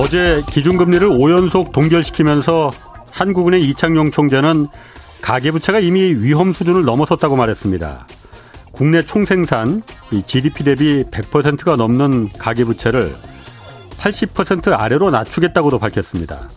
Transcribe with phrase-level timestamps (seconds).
[0.00, 2.70] 어제 기준금리를 5연속 동결시키면서
[3.10, 4.66] 한국은행 이창용 총재는
[5.20, 8.06] 가계부채가 이미 위험 수준을 넘어섰다고 말했습니다.
[8.72, 9.82] 국내 총생산
[10.24, 13.14] GDP 대비 100%가 넘는 가계부채를
[13.98, 16.48] 80% 아래로 낮추겠다고도 밝혔습니다.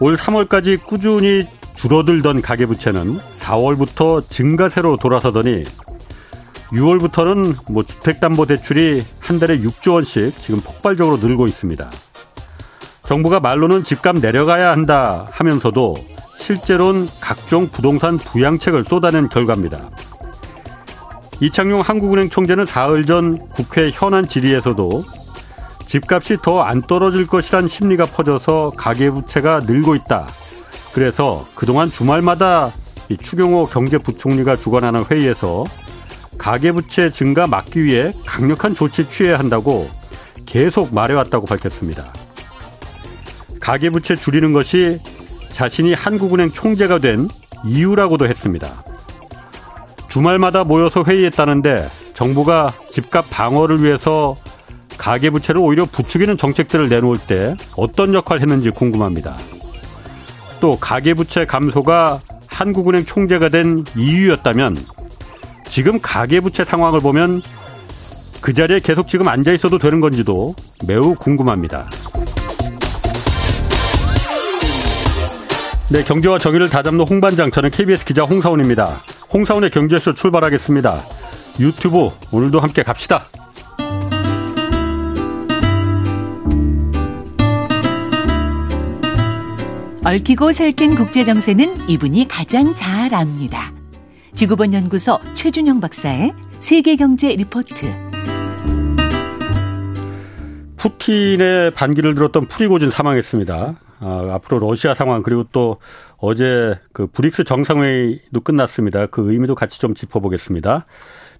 [0.00, 5.62] 올 3월까지 꾸준히 줄어들던 가계부채는 4월부터 증가세로 돌아서더니
[6.72, 11.88] 6월부터는 뭐 주택담보대출이 한 달에 6조 원씩 지금 폭발적으로 늘고 있습니다.
[13.06, 15.94] 정부가 말로는 집값 내려가야 한다 하면서도
[16.38, 19.90] 실제로는 각종 부동산 부양책을 쏟아낸 결과입니다.
[21.40, 25.04] 이창용 한국은행 총재는 사흘 전 국회 현안 질의에서도
[25.86, 30.26] 집값이 더 안 떨어질 것이란 심리가 퍼져서 가계부채가 늘고 있다.
[30.92, 32.72] 그래서 그동안 주말마다
[33.22, 35.64] 추경호 경제부총리가 주관하는 회의에서
[36.38, 39.88] 가계부채 증가 막기 위해 강력한 조치 취해야 한다고
[40.46, 42.04] 계속 말해왔다고 밝혔습니다.
[43.64, 44.98] 가계부채 줄이는 것이
[45.50, 47.30] 자신이 한국은행 총재가 된
[47.64, 48.68] 이유라고도 했습니다.
[50.10, 54.36] 주말마다 모여서 회의했다는데 정부가 집값 방어를 위해서
[54.98, 59.34] 가계부채를 오히려 부추기는 정책들을 내놓을 때 어떤 역할을 했는지 궁금합니다.
[60.60, 64.76] 또 가계부채 감소가 한국은행 총재가 된 이유였다면
[65.66, 67.40] 지금 가계부채 상황을 보면
[68.42, 70.54] 그 자리에 계속 지금 앉아 있어도 되는 건지도
[70.86, 71.88] 매우 궁금합니다.
[75.90, 79.02] 네, 경제와 정의를 다잡는 홍반장, 저는 KBS 기자 홍사원입니다.
[79.32, 80.98] 홍사원의 경제쇼 출발하겠습니다.
[81.60, 83.26] 유튜브 오늘도 함께 갑시다.
[90.06, 93.72] 얽히고 설킨 국제 정세는 이분이 가장 잘 압니다.
[94.34, 97.92] 지구본 연구소 최준영 박사의 세계 경제 리포트.
[100.76, 103.83] 푸틴에 반기를 들었던 프리고진 사망했습니다.
[104.00, 105.78] 아, 앞으로 러시아 상황 그리고 또
[106.18, 109.06] 어제 그 브릭스 정상회의도 끝났습니다.
[109.06, 110.86] 그 의미도 같이 좀 짚어보겠습니다.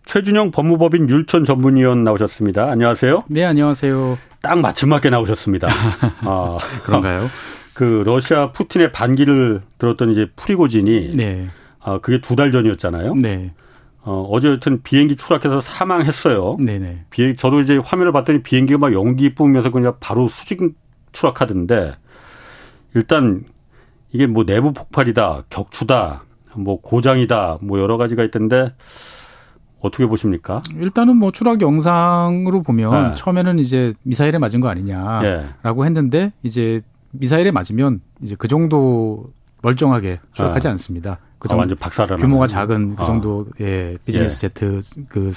[0.05, 2.71] 최준영 법무법인 율촌 전문위원 나오셨습니다.
[2.71, 3.25] 안녕하세요.
[3.31, 4.19] 네, 안녕하세요.
[4.43, 5.69] 딱 맞춤 맞게 나오셨습니다.
[6.21, 7.31] 아, 그런가요?
[7.73, 11.49] 그 러시아 푸틴에 반기를 들었던 이제 프리고진이 네.
[11.83, 13.15] 아, 그게 두 달 전이었잖아요.
[13.15, 13.53] 네.
[14.03, 16.59] 어, 어제 여튼 비행기 추락해서 사망했어요.
[16.63, 17.07] 네네.
[17.09, 20.61] 비행, 저도 이제 화면을 봤더니 비행기가 막 연기 뿜으면서 그냥 바로 수직
[21.13, 21.95] 추락하던데
[22.95, 23.45] 일단
[24.13, 26.25] 이게 뭐 내부 폭발이다, 격추다,
[26.57, 28.73] 뭐 고장이다, 뭐 여러 가지가 있던데
[29.81, 30.63] 어떻게 보십니까?
[30.79, 33.17] 일단은 뭐 추락 영상으로 보면 네.
[33.17, 35.87] 처음에는 이제 미사일에 맞은 거 아니냐라고 네.
[35.87, 39.31] 했는데 이제 미사일에 맞으면 이제 그 정도
[39.63, 40.71] 멀쩡하게 추락하지 네.
[40.71, 41.19] 않습니다.
[41.39, 43.07] 그 정도 아, 완전 박살을 규모가 작은 그 아.
[43.07, 44.49] 정도의 비즈니스 예.
[44.49, 45.33] 제트 그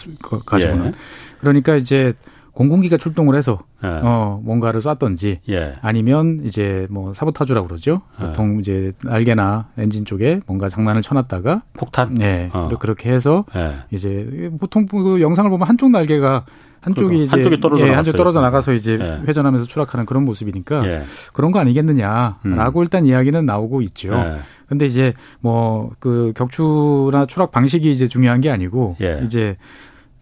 [0.46, 0.92] 가지고는 예.
[1.40, 2.14] 그러니까 이제
[2.58, 3.88] 공군기가 출동을 해서 예.
[3.88, 5.76] 어 뭔가를 쐈던지 예.
[5.84, 8.02] 아니면 이제 뭐 사보타주라고 그러죠.
[8.20, 8.26] 예.
[8.26, 12.16] 보통 이제 날개나 엔진 쪽에 뭔가 장난을 쳐놨다가 폭탄.
[12.16, 12.50] 네.
[12.54, 12.68] 어.
[12.80, 13.74] 그렇게 해서 예.
[13.92, 16.46] 이제 보통 그 영상을 보면 한쪽 날개가
[16.82, 17.24] 한쪽이 그러니까.
[17.26, 19.22] 이제 한쪽이 떨어져 예, 한쪽 떨어져 나가서 이제 예.
[19.28, 21.04] 회전하면서 추락하는 그런 모습이니까 예.
[21.34, 22.84] 그런 거 아니겠느냐라고 음.
[22.84, 24.14] 일단 이야기는 나오고 있죠.
[24.14, 24.38] 예.
[24.68, 29.22] 근데 이제 뭐 그 격추나 추락 방식이 이제 중요한 게 아니고 예.
[29.24, 29.58] 이제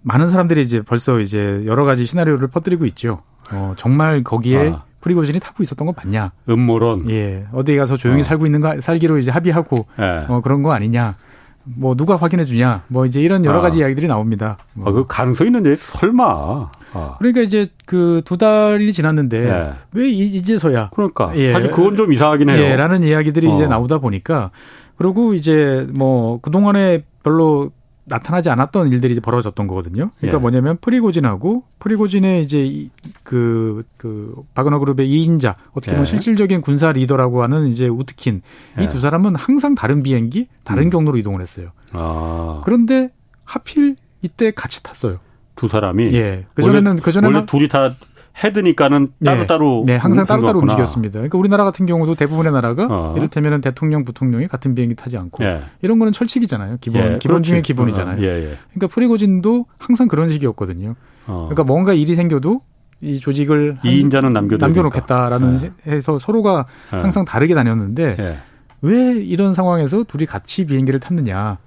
[0.05, 3.21] 많은 사람들이 이제 벌써 이제 여러 가지 시나리오를 퍼뜨리고 있죠.
[3.51, 4.83] 어, 정말 거기에 아.
[5.01, 6.31] 프리고진이 타고 있었던 거 맞냐?
[6.47, 7.09] 음모론.
[7.09, 7.45] 예.
[7.51, 8.23] 어디 가서 조용히 어.
[8.23, 10.25] 살고 있는 거 살기로 이제 합의하고 예.
[10.27, 11.15] 어, 그런 거 아니냐?
[11.63, 12.83] 뭐 누가 확인해 주냐?
[12.87, 13.61] 뭐 이제 이런 여러 아.
[13.61, 13.81] 가지 아.
[13.81, 14.57] 이야기들이 나옵니다.
[14.73, 14.87] 뭐.
[14.87, 16.69] 아, 그 가능성 있는데 설마.
[16.93, 17.15] 아.
[17.17, 19.73] 그러니까 이제 그 두 달이 지났는데 예.
[19.93, 20.89] 왜 이제서야?
[20.93, 21.51] 그러니까 예.
[21.53, 22.61] 사실 그건 좀 이상하긴 해요.
[22.61, 23.53] 예, 라는 이야기들이 어.
[23.53, 24.51] 이제 나오다 보니까
[24.97, 27.71] 그리고 이제 뭐 그동안에 별로
[28.05, 30.11] 나타나지 않았던 일들이 이제 벌어졌던 거거든요.
[30.17, 30.41] 그러니까 예.
[30.41, 32.87] 뭐냐면 프리고진하고 프리고진의 이제
[33.23, 36.05] 그, 그, 바그너 그룹의 2인자, 어떻게 보면 예.
[36.05, 38.41] 실질적인 군사 리더라고 하는 이제 우트킨.
[38.79, 38.83] 예.
[38.83, 40.89] 이두 사람은 항상 다른 비행기, 다른 음.
[40.91, 41.69] 경로로 이동을 했어요.
[41.91, 42.61] 아.
[42.63, 43.09] 그런데
[43.43, 45.19] 하필 이때 같이 탔어요.
[45.55, 46.09] 두 사람이?
[46.13, 46.45] 예.
[46.53, 47.35] 그전에는, 그전에는.
[47.35, 47.95] 원래 둘이 다
[48.43, 51.13] 헤드니까는 따로따로 네, 네 항상 따로따로 움직였습니다.
[51.19, 53.13] 그러니까 우리나라 같은 경우도 대부분의 나라가 어.
[53.15, 55.61] 이를테면 대통령, 부통령이 같은 비행기 타지 않고 예.
[55.81, 56.77] 이런 거는 철칙이잖아요.
[56.81, 58.17] 기본 예, 기본 중에 기본이잖아요.
[58.17, 60.95] 어, 예, 예, 그러니까 프리고진도 항상 그런 식이었거든요.
[61.27, 61.47] 어.
[61.49, 62.61] 그러니까 뭔가 일이 생겨도
[63.01, 65.91] 이 조직을 이인자는 남겨 남겨놓겠다라는 예.
[65.91, 66.97] 해서 서로가 예.
[66.97, 68.37] 항상 다르게 다녔는데
[68.81, 71.57] 왜 이런 상황에서 둘이 같이 비행기를 탔느냐?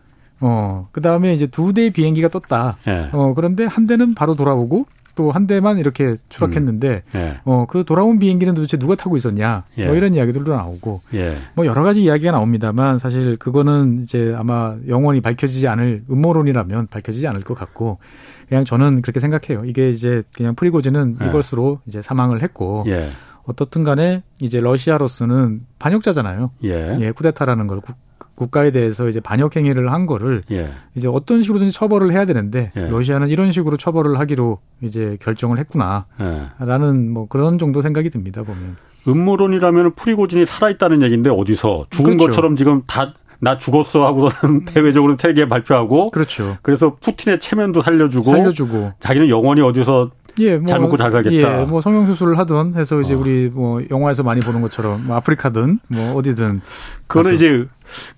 [0.41, 2.77] 어, 그 다음에 이제 두 대의 비행기가 떴다.
[3.13, 4.87] 어, 그런데 한 대는 바로 돌아오고
[5.19, 7.19] 또 한 대만 이렇게 추락했는데 음.
[7.19, 7.41] 예.
[7.43, 9.87] 어그 돌아온 비행기는 도대체 누가 타고 있었냐 뭐 예.
[9.89, 11.35] 뭐 이런 이야기들도 나오고 예.
[11.55, 17.43] 뭐 여러 가지 이야기가 나옵니다만 사실 그거는 이제 아마 영원히 밝혀지지 않을 음모론이라면 밝혀지지 않을
[17.43, 17.99] 것 같고
[18.49, 19.65] 그냥 저는 그렇게 생각해요.
[19.65, 21.27] 이게 이제 그냥 프리고즈는 예.
[21.27, 23.09] 이것으로 이제 사망을 했고 예.
[23.43, 26.53] 어떻든 간에 이제 러시아로서는 반역자잖아요.
[26.63, 26.89] 예.
[27.01, 27.97] 예 쿠데타라는 걸 국,
[28.39, 30.69] 국가에 대해서 이제 반역 행위를 한 거를 예.
[30.95, 32.89] 이제 어떤 식으로든지 처벌을 해야 되는데 예.
[32.89, 37.09] 러시아는 이런 식으로 처벌을 하기로 이제 결정을 했구나라는 예.
[37.11, 38.77] 뭐 그런 정도 생각이 듭니다 보면.
[39.09, 42.27] 음모론이라면 프리고진이 살아있다는 얘기인데 어디서 죽은 그렇죠.
[42.27, 46.57] 것처럼 지금 다 나 죽었어 하고서는 대외적으로 세계에 발표하고 그렇죠.
[46.63, 50.11] 그래서 푸틴의 체면도 살려주고 살려주고 자기는 영원히 어디서
[50.41, 51.63] 예, 뭐, 잘 먹고 잘 살겠다.
[51.63, 53.19] 예, 뭐 성형 수술을 하든 해서 이제 어.
[53.19, 56.61] 우리 뭐 영화에서 많이 보는 것처럼 뭐 아프리카든 뭐 어디든
[57.07, 57.67] 그거는 이제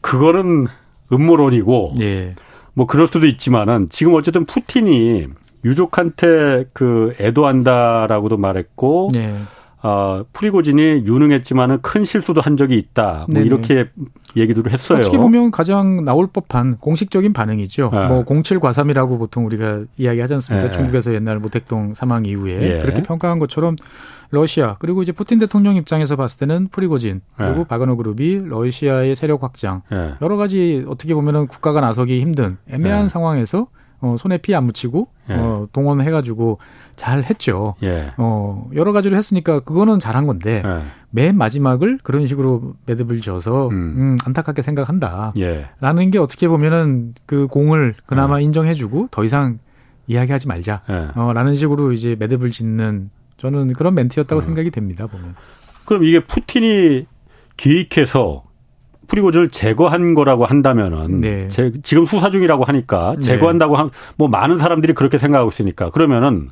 [0.01, 0.67] 그거는
[1.13, 2.35] 음모론이고 예.
[2.75, 5.27] 뭐 그럴 수도 있지만은 지금 어쨌든 푸틴이
[5.65, 9.35] 유족한테 그 애도한다라고도 말했고 예.
[9.83, 13.27] 어, 프리고진이 유능했지만은 큰 실수도 한 적이 있다.
[13.33, 13.89] 뭐 이렇게
[14.37, 14.99] 얘기도 했어요.
[14.99, 17.91] 어떻게 보면 가장 나올 법한 공식적인 반응이죠.
[17.93, 18.07] 네.
[18.09, 20.71] 뭐 07과삼이라고 보통 우리가 이야기하지 않습니까?
[20.71, 20.77] 네.
[20.77, 22.81] 중국에서 옛날 모택동 사망 이후에 예.
[22.81, 23.77] 그렇게 평가한 것처럼
[24.31, 27.65] 러시아 그리고 이제 푸틴 대통령 입장에서 봤을 때는 프리고진 그리고 네.
[27.65, 30.13] 바그너 그룹이 러시아의 세력 확장 네.
[30.23, 33.09] 여러 가지 어떻게 보면은 국가가 나서기 힘든 애매한 네.
[33.09, 33.67] 상황에서
[34.01, 35.35] 어, 손에 피 안 묻히고 예.
[35.35, 36.59] 어, 동원해가지고
[36.97, 37.75] 잘 했죠.
[37.83, 38.13] 예.
[38.17, 40.81] 어, 여러 가지로 했으니까 그거는 잘한 건데 예.
[41.11, 43.75] 맨 마지막을 그런 식으로 매듭을 지어서 음.
[43.75, 45.33] 음, 안타깝게 생각한다.
[45.39, 45.69] 예.
[45.81, 48.45] 라는 게 어떻게 보면은 그 공을 그나마 예.
[48.45, 49.59] 인정해주고 더 이상
[50.07, 50.83] 이야기하지 말자.
[50.89, 51.09] 예.
[51.15, 54.43] 어, 라는 식으로 이제 매듭을 짓는 저는 그런 멘트였다고 어.
[54.43, 55.07] 생각이 됩니다.
[55.07, 55.35] 보면.
[55.85, 57.07] 그럼 이게 푸틴이
[57.57, 58.43] 기획해서
[59.11, 61.49] 프리고즈를 제거한 거라고 한다면은 네.
[61.49, 63.23] 제, 지금 수사 중이라고 하니까 네.
[63.23, 66.49] 제거한다고 한뭐 많은 사람들이 그렇게 생각하고 있으니까 그러면은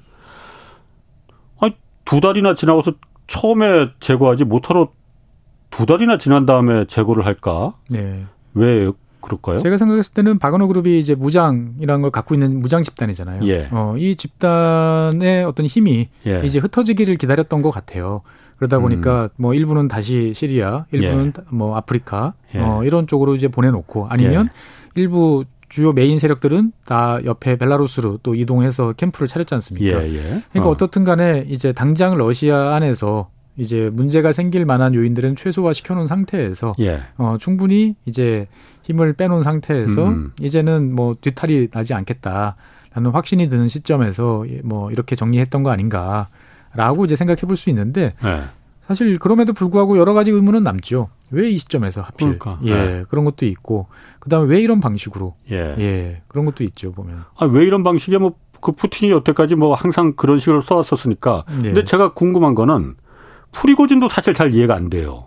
[1.60, 1.74] 아니
[2.04, 2.94] 두 달이나 지나고서
[3.28, 4.88] 처음에 제거하지 못하러
[5.70, 7.74] 두 달이나 지난 다음에 제거를 할까?
[7.90, 8.26] 네.
[8.54, 8.90] 왜
[9.20, 9.58] 그럴까요?
[9.58, 13.46] 제가 생각했을 때는 바그너 그룹이 이제 무장이라는 걸 갖고 있는 무장 집단이잖아요.
[13.46, 13.68] 예.
[13.70, 16.42] 어, 이 집단의 어떤 힘이 예.
[16.44, 18.22] 이제 흩어지기를 기다렸던 것 같아요.
[18.58, 19.28] 그러다 보니까 음.
[19.36, 21.42] 뭐 일부는 다시 시리아, 일부는 예.
[21.50, 22.60] 뭐 아프리카 예.
[22.60, 24.48] 어, 이런 쪽으로 이제 보내놓고 아니면
[24.96, 25.00] 예.
[25.00, 30.02] 일부 주요 메인 세력들은 다 옆에 벨라루스로 또 이동해서 캠프를 차렸지 않습니까?
[30.02, 30.42] 예, 예.
[30.50, 30.70] 그러니까 어.
[30.70, 37.00] 어떻든 간에 이제 당장 러시아 안에서 이제 문제가 생길 만한 요인들은 최소화 시켜놓은 상태에서 예.
[37.16, 38.46] 어, 충분히 이제
[38.84, 40.32] 힘을 빼놓은 상태에서 음.
[40.40, 42.56] 이제는 뭐 뒤탈이 나지 않겠다
[42.94, 46.28] 라는 확신이 드는 시점에서 뭐 이렇게 정리했던 거 아닌가.
[46.78, 48.40] 라고 이제 생각해 볼 수 있는데 네.
[48.86, 51.08] 사실 그럼에도 불구하고 여러 가지 의문은 남죠.
[51.30, 52.38] 왜 이 시점에서 하필?
[52.38, 52.58] 그러니까.
[52.64, 53.04] 예, 네.
[53.10, 53.86] 그런 것도 있고
[54.20, 55.34] 그다음에 왜 이런 방식으로?
[55.50, 57.24] 예, 예 그런 것도 있죠 보면.
[57.36, 58.18] 아, 왜 이런 방식이야?
[58.18, 61.44] 뭐 그 푸틴이 여태까지 뭐 항상 그런 식으로 써왔었으니까.
[61.62, 61.68] 예.
[61.68, 62.94] 근데 제가 궁금한 거는
[63.52, 65.26] 프리고진도 사실 잘 이해가 안 돼요.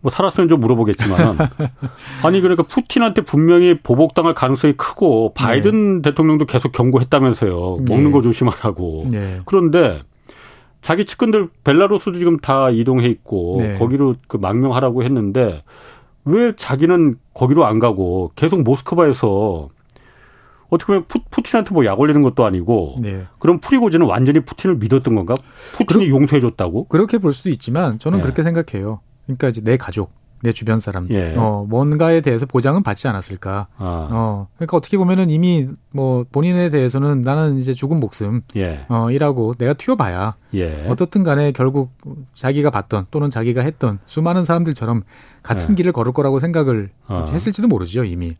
[0.00, 1.36] 뭐 살았으면 좀 물어보겠지만
[2.24, 6.10] 아니 그러니까 푸틴한테 분명히 보복당할 가능성이 크고 바이든 네.
[6.10, 7.80] 대통령도 계속 경고했다면서요.
[7.86, 8.10] 먹는 네.
[8.10, 9.06] 거 조심하라고.
[9.10, 9.40] 네.
[9.44, 10.00] 그런데
[10.80, 13.74] 자기 측근들 벨라루스도 지금 다 이동해 있고 네.
[13.76, 15.62] 거기로 그 망명하라고 했는데
[16.24, 19.68] 왜 자기는 거기로 안 가고 계속 모스크바에서
[20.68, 23.24] 어떻게 보면 푸, 푸틴한테 뭐 약 올리는 것도 아니고 네.
[23.38, 25.34] 그럼 프리고즈는 완전히 푸틴을 믿었던 건가?
[25.76, 26.84] 푸틴이 용서해 줬다고?
[26.84, 28.22] 그렇게 볼 수도 있지만 저는 네.
[28.22, 29.00] 그렇게 생각해요.
[29.26, 31.34] 그러니까 이제 내 가족 내 주변 사람, 예.
[31.36, 33.66] 어, 뭔가에 대해서 보장은 받지 않았을까.
[33.76, 34.08] 아.
[34.10, 38.86] 어, 그러니까 어떻게 보면은 이미 뭐 본인에 대해서는 나는 이제 죽은 목숨, 예.
[38.88, 40.86] 어, 이라고 내가 튀어봐야, 예.
[40.88, 41.90] 어떻든 간에 결국
[42.34, 45.02] 자기가 봤던 또는 자기가 했던 수많은 사람들처럼
[45.42, 45.74] 같은 예.
[45.74, 47.24] 길을 걸을 거라고 생각을 어.
[47.30, 48.36] 했을지도 모르죠, 이미.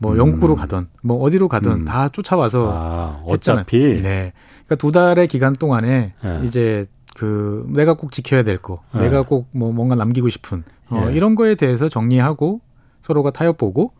[0.00, 0.18] 뭐 음.
[0.18, 1.84] 영국으로 가던 뭐 어디로 가든 음.
[1.84, 4.02] 다 쫓아와서 아, 어차피 했잖아요.
[4.02, 4.32] 네.
[4.66, 6.40] 그러니까 두 달의 기간 동안에 예.
[6.44, 9.00] 이제 그 내가 꼭 지켜야 될 거, 네.
[9.00, 11.14] 내가 꼭 뭐 뭔가 남기고 싶은 어, 예.
[11.14, 12.60] 이런 거에 대해서 정리하고
[13.02, 13.92] 서로가 타협 보고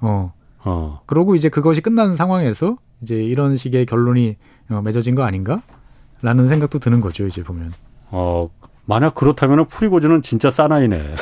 [0.00, 0.32] 어,
[0.64, 1.00] 어.
[1.06, 4.36] 그러고 이제 그것이 끝난 상황에서 이제 이런 식의 결론이
[4.70, 7.72] 어, 맺어진 거 아닌가라는 생각도 드는 거죠 이제 보면.
[8.10, 8.50] 어
[8.84, 11.14] 만약 그렇다면 프리고즈는 진짜 사나이네.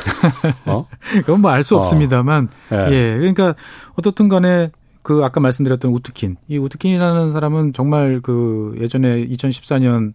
[0.66, 0.86] 어?
[1.24, 1.78] 그건 뭐 알수 어.
[1.78, 2.76] 없습니다만 예.
[2.90, 3.54] 예 그러니까
[3.94, 4.70] 어떻든 간에
[5.02, 10.12] 그 아까 말씀드렸던 우트킨 이 우트킨이라는 사람은 정말 그 예전에 2014년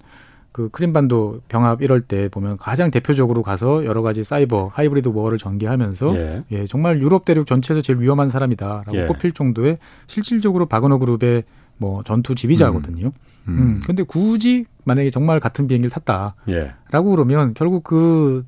[0.56, 6.16] 그 크림반도 병합 이럴 때 보면 가장 대표적으로 가서 여러 가지 사이버 하이브리드 워를 전개하면서
[6.16, 6.44] 예.
[6.52, 9.06] 예 정말 유럽 대륙 전체에서 제일 위험한 사람이다라고 예.
[9.08, 11.44] 꼽힐 정도의 실질적으로 바그너 그룹의
[11.78, 13.08] 뭐 전투 지휘자거든요.
[13.08, 13.12] 음.
[13.48, 13.58] 음.
[13.58, 13.82] 음.
[13.86, 16.74] 근데 굳이 만약에 정말 같은 비행기를 탔다라고 예.
[16.92, 18.44] 그러면 결국 그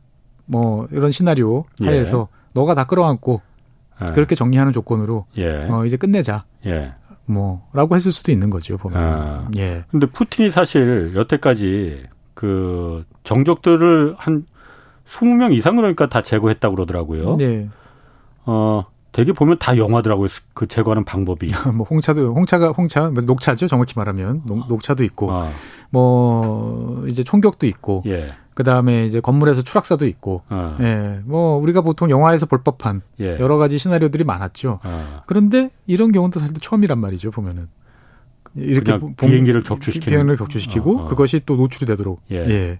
[0.48, 1.88] 뭐 이런 시나리오 예.
[1.88, 3.42] 하에서 너가 다 끌어안고
[4.02, 4.06] 예.
[4.14, 5.68] 그렇게 정리하는 조건으로 예.
[5.70, 6.46] 어 이제 끝내자.
[7.28, 8.98] 뭐라고 했을 수도 있는 거죠 보면.
[8.98, 9.84] 아, 예.
[9.92, 14.46] 근데 푸틴이 사실 여태까지 그 정적들을 한
[15.06, 17.38] 20명 이상 그러니까 다 제거했다고 그러더라고요.
[17.38, 17.70] 네.
[18.46, 20.30] 어, 되게 보면 다 영화더라고요.
[20.54, 21.48] 그 제거하는 방법이.
[21.74, 23.68] 뭐 홍차도 홍차가 홍차 뭐 녹차죠.
[23.68, 25.52] 정확히 말하면 녹, 녹차도 있고 아.
[25.90, 28.34] 뭐 이제 이제 총격도 있고 예.
[28.58, 30.78] 그 다음에 이제 건물에서 추락사도 있고 어.
[30.80, 31.20] 예.
[31.26, 33.38] 뭐 우리가 보통 영화에서 볼 법한 예.
[33.40, 34.80] 여러 가지 시나리오들이 많았죠.
[34.84, 35.22] 어.
[35.28, 37.68] 그런데 이런 경우도 사실 처음이란 말이죠, 보면은.
[38.56, 41.06] 이렇게 비행기를 격추시키는 비행기를 격추시키고 어, 어.
[41.06, 42.38] 그것이 또 노출이 되도록 예.
[42.38, 42.80] 예.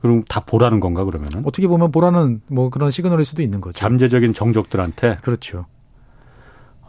[0.00, 1.46] 그럼 다 보라는 건가 그러면은?
[1.46, 3.78] 어떻게 보면 보라는 뭐 그런 시그널일 수도 있는 거죠.
[3.78, 5.18] 잠재적인 정적들한테.
[5.22, 5.66] 그렇죠.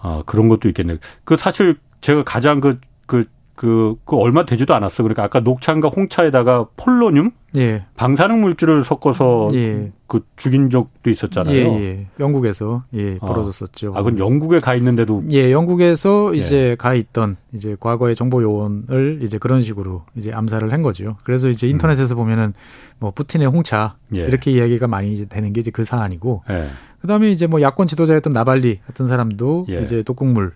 [0.01, 0.97] 아 그런 것도 있겠네.
[1.25, 3.25] 그 사실 제가 가장 그 그,
[3.59, 5.03] 그, 그 얼마 되지도 않았어.
[5.03, 7.31] 그러니까 아까 녹차인가 홍차에다가 폴로늄?
[7.57, 7.83] 예.
[7.97, 9.91] 방사능 물질을 섞어서 예.
[10.07, 11.53] 그 죽인 적도 있었잖아요.
[11.53, 12.07] 예, 예.
[12.21, 13.27] 영국에서 예, 어.
[13.27, 13.95] 벌어졌었죠.
[13.97, 16.37] 아, 그건 영국에 가 있는데도 예, 영국에서 예.
[16.37, 21.17] 이제 가 있던 이제 과거의 정보 요원을 이제 그런 식으로 이제 암살을 한 거죠.
[21.25, 21.71] 그래서 이제 음.
[21.71, 22.19] 인터넷에서 음.
[22.19, 22.53] 보면은
[22.97, 24.19] 뭐 푸틴의 홍차 예.
[24.19, 26.67] 이렇게 이야기가 많이 되는 게 이제 그 사안이고 예.
[27.01, 29.81] 그다음에 이제 뭐 야권 지도자였던 나발리 같은 사람도 예.
[29.81, 30.53] 이제 독극물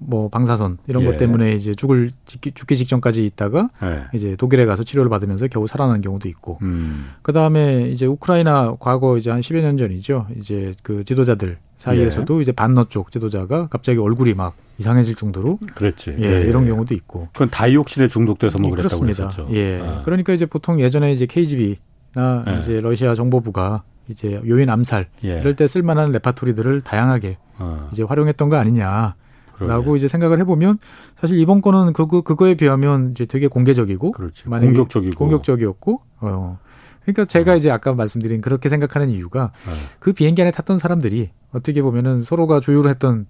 [0.00, 1.06] 뭐 방사선 이런 예.
[1.06, 4.04] 것 때문에 이제 죽을 죽기 직전까지 있다가 예.
[4.14, 7.10] 이제 독일에 가서 치료를 받으면서 겨우 살아난 경우도 있고 음.
[7.22, 10.26] 그다음에 이제 우크라이나 과거 이제 한 10여 년 전이죠.
[10.38, 12.42] 이제 그 지도자들 사이에서도 예.
[12.42, 16.16] 이제 반너 쪽 지도자가 갑자기 얼굴이 막 이상해질 정도로 그렇지.
[16.18, 16.40] 예, 예.
[16.42, 17.28] 이런 경우도 있고.
[17.32, 19.28] 그건 다이옥신에 중독돼서 뭐 그랬다고 그렇습니다.
[19.28, 19.54] 그랬었죠.
[19.54, 19.80] 예.
[19.80, 20.02] 아.
[20.04, 22.58] 그러니까 이제 보통 예전에 이제 KGB나 예.
[22.60, 25.40] 이제 러시아 정보부가 이제 요인 암살 예.
[25.40, 27.88] 이럴 때 쓸만한 레파토리들을 다양하게 어.
[27.92, 29.14] 이제 활용했던 거 아니냐.
[29.58, 30.78] 라고 이제 생각을 해보면
[31.20, 34.44] 사실 이번 건은 그거 그거에 비하면 이제 되게 공개적이고 그렇지.
[34.44, 36.58] 공격적이고 공격적이었고 어
[37.02, 37.56] 그러니까 제가 어.
[37.56, 39.70] 이제 아까 말씀드린 그렇게 생각하는 이유가 어.
[39.98, 43.26] 그 비행기 안에 탔던 사람들이 어떻게 보면은 서로가 조율을 했던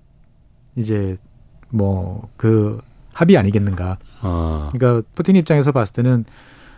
[0.76, 1.16] 이제
[1.70, 2.78] 뭐 그
[3.14, 3.98] 합의 아니겠는가.
[4.22, 4.68] 어.
[4.72, 6.24] 그러니까 푸틴 입장에서 봤을 때는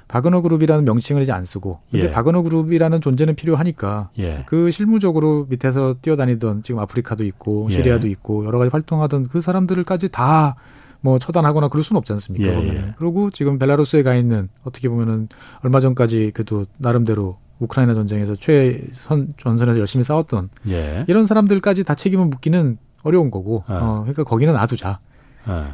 [0.09, 2.11] 바그너 그룹이라는 명칭을 이제 안 쓰고 근데 예.
[2.11, 4.45] 바그너 그룹이라는 존재는 필요하니까 예.
[4.47, 7.75] 그 실무적으로 밑에서 뛰어다니던 지금 아프리카도 있고 예.
[7.75, 8.13] 시리아도 예.
[8.13, 10.57] 있고 여러 가지 활동하던 그 사람들까지 다
[11.07, 12.49] 뭐 처단하거나 그럴 수는 없지 않습니까?
[12.49, 12.95] 예, 예.
[12.99, 15.29] 그리고 지금 벨라루스에 가 있는 어떻게 보면은
[15.63, 20.51] 얼마 전까지 그래도 나름대로 우크라이나 전쟁에서 최선 전선에서 열심히 싸웠던
[21.07, 24.99] 이런 사람들까지 다 책임을 묻기는 어려운 거고 어, 그러니까 거기는 놔두자.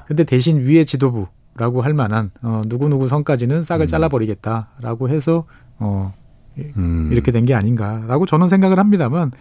[0.07, 3.89] 근데 대신 위에 지도부 라고 할 만한 어, 누구누구 선까지는 싹을 음.
[3.89, 5.45] 잘라버리겠다라고 해서
[5.79, 6.13] 어,
[6.77, 7.09] 음.
[7.13, 9.33] 이렇게 된 게 아닌가라고 저는 생각을 합니다만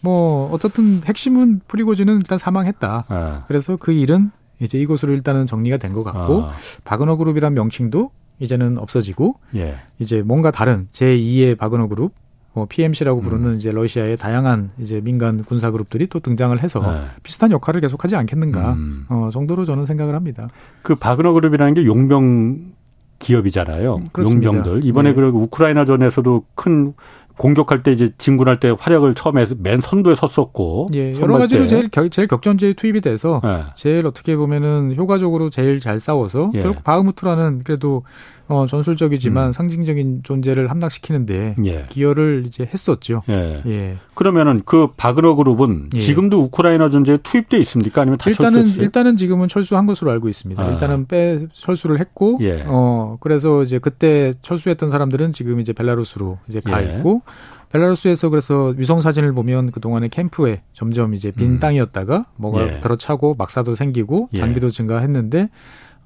[0.00, 3.04] 뭐 어쨌든 핵심은 프리고지는 일단 사망했다.
[3.08, 3.44] 아.
[3.48, 6.52] 그래서 그 일은 이제 이곳으로 일단은 정리가 된 것 같고 아.
[6.84, 8.10] 바그너 그룹이란 명칭도
[8.40, 9.76] 이제는 없어지고 예.
[9.98, 12.12] 이제 뭔가 다른 제2의 바그너 그룹
[12.52, 13.56] 뭐 PMC라고 부르는 음.
[13.56, 17.02] 이제 러시아의 다양한 이제 민간 군사 그룹들이 또 등장을 해서 네.
[17.22, 19.06] 비슷한 역할을 계속하지 않겠는가 음.
[19.08, 20.48] 어, 정도로 저는 생각을 합니다.
[20.82, 22.72] 그 바그너 그룹이라는 게 용병
[23.18, 23.98] 기업이잖아요.
[24.12, 24.46] 그렇습니다.
[24.46, 25.14] 용병들 이번에 네.
[25.14, 26.94] 그 우크라이나 전에서도 큰
[27.36, 31.88] 공격할 때 이제 진군할 때 활약을 처음에 맨 선두에 섰었고 예, 여러 가지로 때.
[31.90, 33.62] 제일 제일 격전지에 투입이 돼서 네.
[33.76, 36.62] 제일 어떻게 보면은 효과적으로 제일 잘 싸워서 예.
[36.62, 38.02] 결국 바흐무트라는 그래도
[38.48, 39.52] 어, 전술적이지만 음.
[39.52, 41.86] 상징적인 존재를 함락시키는데 예.
[41.90, 43.22] 기여를 이제 했었죠.
[43.28, 43.62] 예.
[43.66, 43.96] 예.
[44.14, 45.98] 그러면은 그 바그러 그룹은 예.
[45.98, 48.00] 지금도 우크라이나 전쟁에 투입돼 있습니까?
[48.00, 48.84] 아니면 다 일단은 철수했어요?
[48.84, 50.62] 일단은 지금은 철수한 것으로 알고 있습니다.
[50.62, 50.70] 아.
[50.70, 52.64] 일단은 빼 철수를 했고 예.
[52.66, 56.96] 어 그래서 이제 그때 철수했던 사람들은 지금 이제 벨라루스로 이제 가 예.
[56.96, 57.22] 있고
[57.70, 61.58] 벨라루스에서 그래서 위성 사진을 보면 그 동안에 캠프에 점점 이제 빈 음.
[61.58, 62.80] 땅이었다가 뭐가 예.
[62.80, 65.50] 들어차고 막사도 생기고 장비도 증가했는데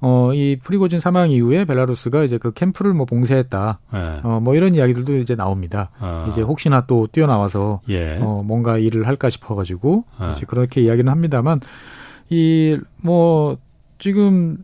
[0.05, 3.79] 어, 이 프리고진 사망 이후에 벨라루스가 이제 그 캠프를 뭐 봉쇄했다.
[3.93, 4.19] 네.
[4.23, 5.91] 어, 뭐 이런 이야기들도 이제 나옵니다.
[5.99, 6.27] 아.
[6.29, 8.17] 이제 혹시나 또 뛰어나와서 예.
[8.21, 10.33] 어, 뭔가 일을 할까 싶어가지고 아.
[10.35, 11.61] 이제 그렇게 이야기는 합니다만
[12.29, 13.57] 이 뭐
[13.99, 14.57] 지금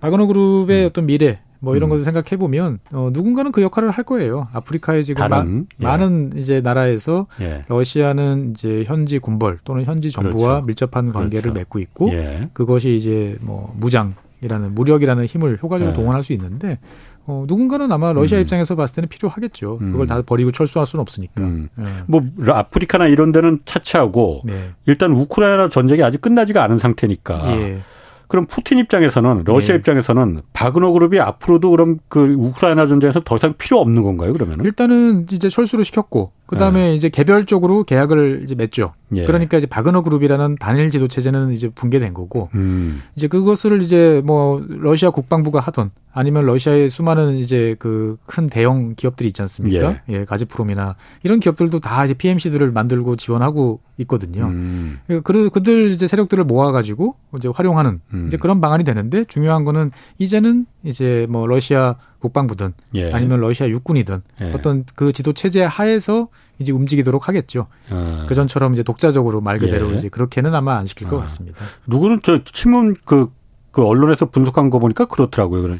[0.00, 0.86] 바그너 그룹의 음.
[0.86, 1.90] 어떤 미래 뭐 이런 음.
[1.90, 4.48] 것을 생각해 보면 어, 누군가는 그 역할을 할 거예요.
[4.52, 5.96] 아프리카에 지금 다른, 마, 예.
[5.96, 7.64] 많은 이제 나라에서 예.
[7.68, 10.66] 러시아는 이제 현지 군벌 또는 현지 정부와 그렇죠.
[10.66, 11.58] 밀접한 관계를 그렇죠.
[11.60, 12.50] 맺고 있고 예.
[12.52, 15.96] 그것이 이제 뭐 무장 이라는 무력이라는 힘을 효과적으로 네.
[15.96, 16.78] 동원할 수 있는데
[17.26, 18.42] 어, 누군가는 아마 러시아 음.
[18.42, 19.78] 입장에서 봤을 때는 필요하겠죠.
[19.80, 19.92] 음.
[19.92, 21.42] 그걸 다 버리고 철수할 수는 없으니까.
[21.42, 21.68] 음.
[21.74, 21.84] 네.
[22.06, 24.70] 뭐 아프리카나 이런 데는 차치하고 네.
[24.86, 27.42] 일단 우크라이나 전쟁이 아직 끝나지가 않은 상태니까.
[27.56, 27.80] 예.
[28.28, 29.78] 그럼 푸틴 입장에서는 러시아 네.
[29.78, 34.32] 입장에서는 바그너 그룹이 앞으로도 그럼 그 우크라이나 전쟁에서 더 이상 필요 없는 건가요?
[34.32, 36.94] 그러면은 일단은 이제 철수를 시켰고 그다음에 네.
[36.94, 38.92] 이제 개별적으로 계약을 이제 맺죠.
[39.14, 39.24] 예.
[39.24, 43.02] 그러니까 이제 바그너 그룹이라는 단일 지도 체제는 이제 붕괴된 거고 음.
[43.14, 49.28] 이제 그것을 이제 뭐 러시아 국방부가 하던 아니면 러시아의 수많은 이제 그 큰 대형 기업들이
[49.28, 49.92] 있지 않습니까?
[49.92, 50.02] 예.
[50.08, 54.46] 예, 가즈프롬이나 이런 기업들도 다 이제 PMC들을 만들고 지원하고 있거든요.
[54.46, 54.98] 음.
[55.24, 58.26] 그 그들 이제 세력들을 모아 가지고 이제 활용하는 음.
[58.26, 63.12] 이제 그런 방안이 되는데 중요한 거는 이제는 이제 뭐 러시아 국방부든 예.
[63.12, 64.52] 아니면 러시아 육군이든 예.
[64.52, 67.66] 어떤 그 지도 체제 하에서 이제 움직이도록 하겠죠.
[67.90, 68.24] 아.
[68.28, 69.98] 그 전처럼 이제 독자적으로 말 그대로 예.
[69.98, 71.10] 이제 그렇게는 아마 안 시킬 아.
[71.10, 71.58] 것 같습니다.
[71.86, 73.30] 누구는 저 신문 그,
[73.70, 75.76] 그 언론에서 분석한 거 보니까 그렇더라고요.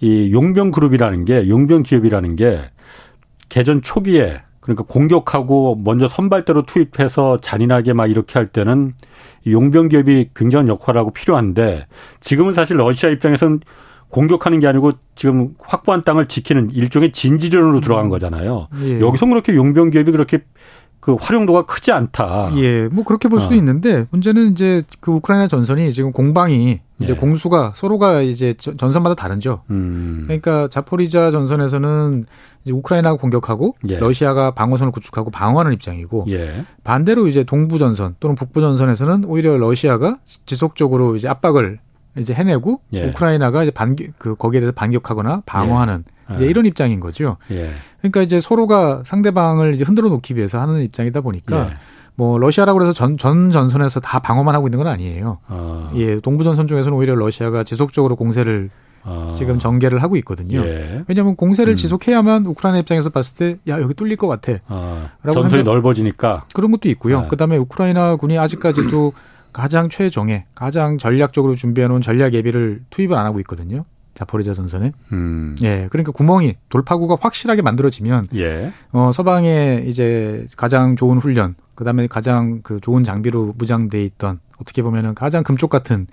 [0.00, 2.64] 이 용병 그룹이라는 게 용병 기업이라는 게
[3.48, 8.92] 개전 초기에 그러니까 공격하고 먼저 선발대로 투입해서 잔인하게 막 이렇게 할 때는
[9.46, 11.86] 용병 기업이 굉장한 역할하고 필요한데
[12.20, 13.60] 지금은 사실 러시아 입장에서는
[14.10, 18.68] 공격하는 게 아니고 지금 확보한 땅을 지키는 일종의 진지전으로 들어간 거잖아요.
[18.82, 19.00] 예.
[19.00, 20.40] 여기서 그렇게 용병 기업이 그렇게
[21.00, 22.52] 그 활용도가 크지 않다.
[22.56, 23.56] 예, 뭐 그렇게 볼 수도 어.
[23.56, 27.16] 있는데 문제는 이제 그 우크라이나 전선이 지금 공방이 이제 예.
[27.16, 29.62] 공수가 서로가 이제 전선마다 다른죠.
[29.70, 30.24] 음.
[30.26, 32.26] 그러니까 자포리자 전선에서는
[32.64, 33.98] 이제 우크라이나가 공격하고 예.
[33.98, 36.66] 러시아가 방어선을 구축하고 방어하는 입장이고 예.
[36.84, 41.78] 반대로 이제 동부 전선 또는 북부 전선에서는 오히려 러시아가 지속적으로 이제 압박을
[42.18, 43.08] 이제 해내고 예.
[43.08, 46.34] 우크라이나가 이제 반기 그 거기에 대해서 반격하거나 방어하는 예.
[46.34, 47.36] 이제 이런 입장인 거죠.
[47.50, 47.70] 예.
[47.98, 51.70] 그러니까 이제 서로가 상대방을 이제 흔들어 놓기 위해서 하는 입장이다 보니까 예.
[52.16, 55.38] 뭐 러시아라고 해서 전, 전 전선에서 다 방어만 하고 있는 건 아니에요.
[55.46, 55.90] 아.
[55.94, 58.68] 예, 동부 전선 중에서는 오히려 러시아가 지속적으로 공세를
[59.02, 59.32] 아.
[59.34, 60.60] 지금 전개를 하고 있거든요.
[60.66, 61.02] 예.
[61.08, 61.76] 왜냐하면 공세를 음.
[61.76, 64.58] 지속해야만 우크라이나 입장에서 봤을 때 야 여기 뚫릴 것 같아.
[64.66, 65.08] 아.
[65.24, 67.20] 전선이 생각, 넓어지니까 그런 것도 있고요.
[67.20, 67.26] 아.
[67.28, 69.12] 그다음에 우크라이나 군이 아직까지도
[69.52, 73.84] 가장 최종에 가장 전략적으로 준비해 놓은 전략 예비를 투입을 안 하고 있거든요.
[74.14, 74.92] 자포리자 전선에.
[75.12, 75.56] 음.
[75.62, 75.88] 예.
[75.90, 78.72] 그러니까 구멍이 돌파구가 확실하게 만들어지면 예.
[78.92, 85.14] 어 서방에 이제 가장 좋은 훈련, 그다음에 가장 그 좋은 장비로 무장돼 있던 어떻게 보면은
[85.14, 86.06] 가장 금쪽 같은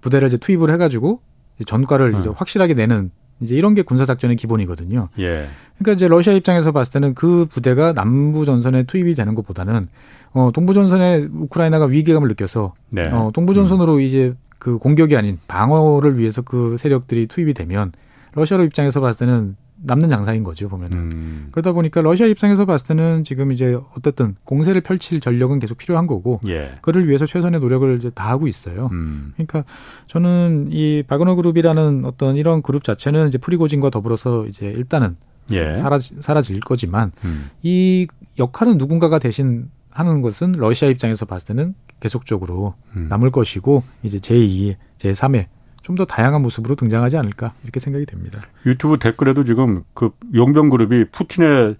[0.00, 1.20] 부대를 이제 투입을 해 가지고
[1.66, 2.20] 전과를 음.
[2.20, 5.08] 이제 확실하게 내는 이제 이런 게 군사 작전의 기본이거든요.
[5.18, 5.48] 예.
[5.78, 9.84] 그러니까 이제 러시아 입장에서 봤을 때는 그 부대가 남부 전선에 투입이 되는 것보다는
[10.32, 13.02] 어 동부 전선에 우크라이나가 위기감을 느껴서 네.
[13.08, 14.00] 어 동부 전선으로 음.
[14.00, 17.92] 이제 그 공격이 아닌 방어를 위해서 그 세력들이 투입이 되면
[18.34, 21.48] 러시아 입장에서 봤을 때는 남는 장사인 거죠 보면은 음.
[21.52, 26.40] 그러다 보니까 러시아 입장에서 봤을 때는 지금 이제 어쨌든 공세를 펼칠 전력은 계속 필요한 거고
[26.48, 26.72] 예.
[26.82, 28.90] 그를 위해서 최선의 노력을 이제 다 하고 있어요.
[28.92, 29.32] 음.
[29.34, 29.64] 그러니까
[30.06, 35.16] 저는 이 바그너 그룹이라는 어떤 이런 그룹 자체는 이제 프리고진과 더불어서 이제 일단은
[35.50, 35.74] 예.
[35.74, 37.50] 사라지, 사라질 거지만 음.
[37.62, 38.06] 이
[38.38, 43.06] 역할은 누군가가 대신 하는 것은 러시아 입장에서 봤을 때는 계속적으로 음.
[43.08, 45.46] 남을 것이고 이제 제2의 제3의
[45.82, 48.40] 좀 더 다양한 모습으로 등장하지 않을까 이렇게 생각이 됩니다.
[48.64, 51.76] 유튜브 댓글에도 지금 그 용병 그룹이 푸틴의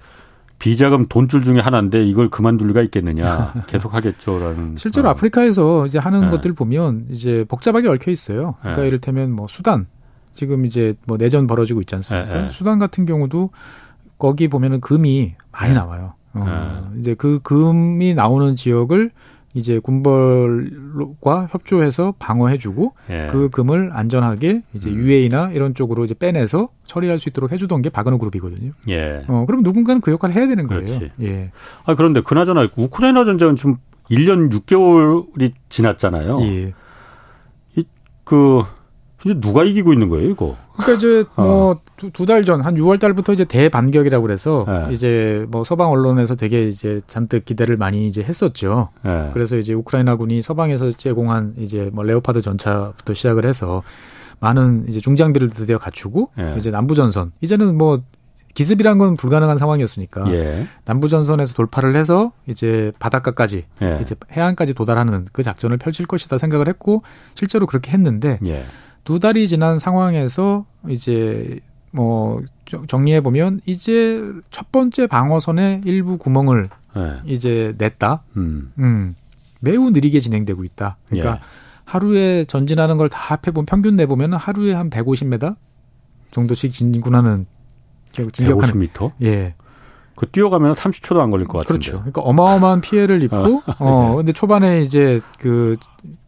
[0.59, 5.13] 비자금 돈줄 중에 하나인데 이걸 그만둘 리가 있겠느냐 계속 하겠죠라는 실제로 어.
[5.13, 6.31] 아프리카에서 이제 하는 네.
[6.31, 8.57] 것들 보면 이제 복잡하게 얽혀 있어요.
[8.61, 8.89] 그러니까 네.
[8.89, 9.87] 이를테면 뭐 수단
[10.35, 12.35] 지금 이제 뭐 내전 벌어지고 있지 않습니까?
[12.35, 12.43] 네.
[12.43, 12.51] 네.
[12.51, 13.51] 수단 같은 경우도
[14.19, 15.79] 거기 보면은 금이 많이 네.
[15.79, 16.15] 나와요.
[16.33, 17.01] 어, 네.
[17.01, 19.11] 이제 그 금이 나오는 지역을
[19.53, 23.29] 이제 군벌과 협조해서 방어해주고 예.
[23.33, 24.95] 그 금을 안전하게 이제 음.
[24.95, 28.73] UAE나 이런 쪽으로 이제 빼내서 처리할 수 있도록 해주던 게 바그너 그룹이거든요.
[28.89, 29.25] 예.
[29.27, 30.85] 어, 그럼 누군가는 그 역할을 해야 되는 거예요.
[30.85, 31.11] 그렇지.
[31.23, 31.51] 예.
[31.85, 33.75] 아 그런데 그나저나 우크라이나 전쟁은 좀
[34.09, 36.43] 1년 6개월이 지났잖아요.
[36.43, 36.73] 예.
[37.77, 38.63] 이그
[39.25, 40.57] 이제 누가 이기고 있는 거예요, 이거?
[40.77, 41.75] 그러니까 이제 어.
[42.01, 44.95] 뭐두 달전한 6월 달부터 이제 대반격이라고 그래서 네.
[44.95, 48.89] 이제 뭐 서방 언론에서 되게 이제 잔뜩 기대를 많이 이제 했었죠.
[49.05, 49.31] 네.
[49.35, 53.83] 그래서 이제 우크라이나군이 서방에서 제공한 이제 뭐 레오파드 전차부터 시작을 해서
[54.41, 56.55] 많은 이제 중장비를 드디어 갖추고 네.
[56.59, 58.01] 이제 남부 전선 이제는 뭐
[58.55, 60.67] 기습이란 건 불가능한 상황이었으니까 예.
[60.85, 63.99] 남부 전선에서 돌파를 해서 이제 바닷가까지 예.
[64.03, 67.03] 이제 해안까지 도달하는 그 작전을 펼칠 것이다 생각을 했고
[67.35, 68.65] 실제로 그렇게 했는데 예.
[69.05, 71.61] 두 달이 지난 상황에서 이제
[71.91, 72.43] 뭐
[72.87, 77.17] 정리해 보면 이제 첫 번째 방어선에 일부 구멍을 네.
[77.25, 78.23] 이제 냈다.
[78.37, 78.73] 음.
[78.79, 79.15] 음.
[79.61, 80.97] 매우 느리게 진행되고 있다.
[81.09, 81.41] 그러니까 예.
[81.85, 85.57] 하루에 전진하는 걸 다 합해보면 평균 내보면 하루에 한 150m
[86.31, 87.47] 정도씩 진군하는
[88.13, 89.13] 진격하는 150m?
[89.23, 89.55] 예.
[90.21, 91.81] 그 뛰어가면 30초도 안 걸릴 것 같은데.
[91.81, 91.99] 그렇죠.
[92.01, 95.77] 그러니까 어마어마한 피해를 입고 어, 어 근데 초반에 이제 그그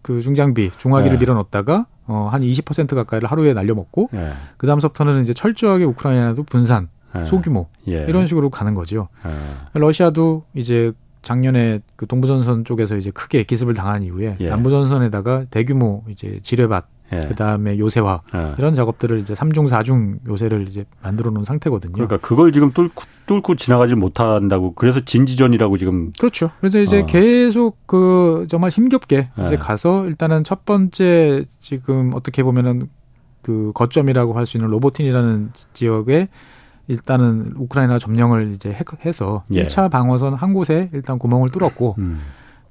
[0.01, 1.21] 그 중장비 중화기를 네.
[1.21, 4.33] 밀어넣다가 어, 한 20% 가까이를 하루에 날려먹고 예.
[4.57, 7.27] 그 다음서부터는 이제 철저하게 우크라이나도 분산, 예.
[7.27, 8.07] 소규모 예.
[8.09, 9.09] 이런 식으로 가는 거죠.
[9.27, 9.79] 예.
[9.79, 14.49] 러시아도 이제 작년에 그 동부전선 쪽에서 이제 크게 기습을 당한 이후에 예.
[14.49, 17.27] 남부전선에다가 대규모 이제 지뢰밭 예.
[17.27, 18.55] 그다음에 요새화 예.
[18.59, 21.92] 이런 작업들을 이제 3중 4중 요새를 이제 만들어 놓은 상태거든요.
[21.92, 26.51] 그러니까 그걸 지금 뚫고, 뚫고 지나가지 못한다고 그래서 진지전이라고 지금 그렇죠.
[26.61, 27.07] 그래서 이제 어.
[27.07, 29.42] 계속 그 정말 힘겹게 예.
[29.42, 32.88] 이제 가서 일단은 첫 번째 지금 어떻게 보면은
[33.42, 36.29] 그 거점이라고 할 수 있는 로보틴이라는 지역에
[36.88, 39.66] 일단은 우크라이나 점령을 이제 해서 예.
[39.66, 42.20] 1차 방어선 한 곳에 일단 구멍을 뚫었고 음.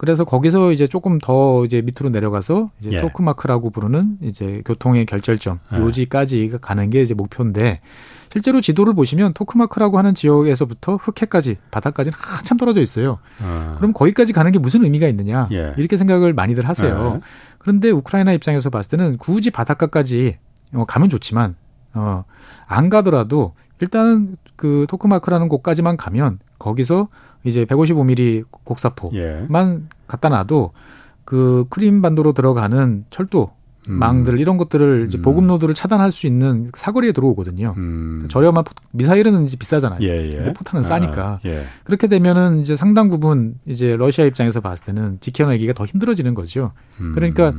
[0.02, 3.02] 그래서 거기서 이제 조금 더 이제 밑으로 내려가서 이제 예.
[3.02, 5.78] 토크마크라고 부르는 이제 교통의 결절점 예.
[5.78, 7.82] 요지까지 가는 게 이제 목표인데
[8.32, 13.20] 실제로 지도를 보시면 토크마크라고 하는 지역에서부터 흑해까지 바다까지는 한참 떨어져 있어요.
[13.44, 13.76] 어.
[13.78, 15.76] 그럼 거기까지 가는 게 무슨 의미가 있느냐 예.
[15.78, 17.18] 이렇게 생각을 많이들 하세요.
[17.18, 17.22] 예.
[17.60, 20.40] 그런데 우크라이나 입장에서 봤을 때는 굳이 바닷가까지
[20.74, 21.54] 어, 가면 좋지만
[21.94, 22.24] 어,
[22.66, 27.08] 안 가더라도 일단은 그 토크마크라는 곳까지만 가면 거기서
[27.44, 29.98] 이제 155mm 곡사포만 예.
[30.08, 30.72] 갖다 놔도
[31.26, 33.52] 그 크림 반도로 들어가는 철도
[33.90, 33.96] 음.
[33.96, 35.22] 망들 이런 것들을 이제 음.
[35.24, 37.74] 보급 노드를 차단할 수 있는 사거리에 들어오거든요.
[37.78, 38.28] 음.
[38.30, 40.00] 저렴한 포, 미사일은 이제 비싸잖아요.
[40.02, 40.30] 예, 예.
[40.30, 41.64] 근데 포탄은 싸니까 아, 예.
[41.84, 46.74] 그렇게 되면은 이제 상당 부분 이제 러시아 입장에서 봤을 때는 지켜내기가 더 힘들어지는 거죠.
[47.00, 47.14] 음.
[47.16, 47.54] 그러니까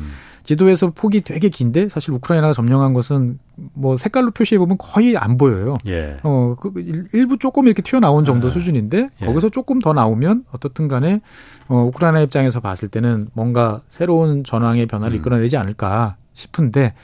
[0.44, 3.38] 지도에서 폭이 되게 긴데 사실 우크라이나가 점령한 것은
[3.74, 5.76] 뭐 색깔로 표시해 보면 거의 안 보여요.
[5.86, 6.18] 예.
[6.22, 6.72] 어, 그
[7.12, 9.26] 일부 조금 이렇게 튀어나온 정도 아, 수준인데 예.
[9.26, 11.20] 거기서 조금 더 나오면 어떻든 간에
[11.68, 15.18] 어, 우크라이나 입장에서 봤을 때는 뭔가 새로운 전황의 변화를 음.
[15.18, 16.94] 이끌어내지 않을까 싶은데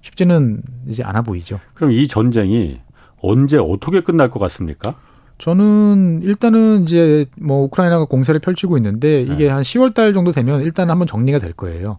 [0.00, 1.60] 쉽지는 이제 않아 보이죠.
[1.74, 2.80] 그럼 이 전쟁이
[3.22, 4.96] 언제 어떻게 끝날 것 같습니까?
[5.38, 9.48] 저는 일단은 이제 뭐 우크라이나가 공세를 펼치고 있는데 이게 네.
[9.48, 11.98] 한 10월 달 정도 되면 일단 한번 정리가 될 거예요.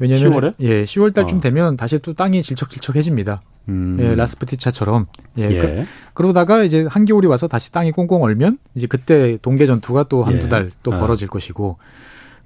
[0.00, 0.54] 왜냐면 10월에?
[0.60, 1.40] 예, 10월 달쯤 어.
[1.40, 3.42] 되면 다시 또 땅이 질척질척해집니다.
[3.68, 3.98] 음.
[4.00, 5.06] 예, 라스푸티차처럼.
[5.38, 5.42] 예.
[5.42, 5.86] 예.
[6.14, 10.46] 그, 러다가 이제 한겨울이 와서 다시 땅이 꽁꽁 얼면 이제 그때 동계 전투가 또 한두
[10.46, 10.48] 예.
[10.48, 10.96] 달또 아.
[10.98, 11.76] 벌어질 것이고.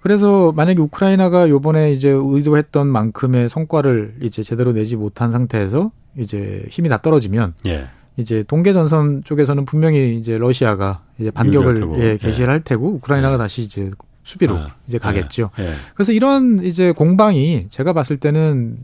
[0.01, 6.91] 그래서 만약에 우크라이나가 요번에 이제 의도했던 만큼의 성과를 이제 제대로 내지 못한 상태에서 이제 힘이
[6.91, 7.87] 다 떨어지면 예.
[8.17, 13.39] 이제 동계 전선 쪽에서는 분명히 이제 러시아가 이제 반격을 예, 개시를 할 테고 우크라이나가 예.
[13.39, 13.91] 다시 이제
[14.25, 15.51] 수비로 아, 이제 가겠죠.
[15.59, 15.75] 예, 예.
[15.95, 18.79] 그래서 이런 이제 공방이 제가 봤을 때는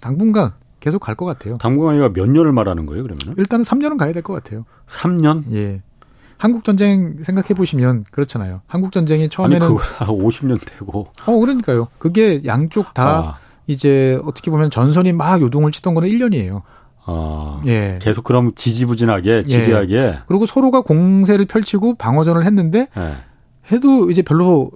[0.00, 1.58] 당분간 계속 갈 것 같아요.
[1.58, 3.34] 당분간이가 몇 년을 말하는 거예요, 그러면?
[3.36, 4.64] 일단은 3년은 가야 될 것 같아요.
[4.88, 5.44] 3년?
[5.52, 5.82] 예.
[6.38, 8.60] 한국 전쟁 생각해 보시면 그렇잖아요.
[8.68, 11.08] 한국 전쟁이 처음에는 아니, 50년 되고.
[11.26, 11.88] 어, 그러니까요.
[11.98, 13.38] 그게 양쪽 다 아.
[13.66, 16.62] 이제 어떻게 보면 전선이 막 요동을 치던 거는 1년이에요.
[17.04, 17.98] 아, 예.
[18.00, 19.94] 계속 그럼 지지부진하게 지대하게.
[19.96, 20.18] 예.
[20.28, 23.16] 그리고 서로가 공세를 펼치고 방어전을 했는데 예.
[23.70, 24.70] 해도 이제 별로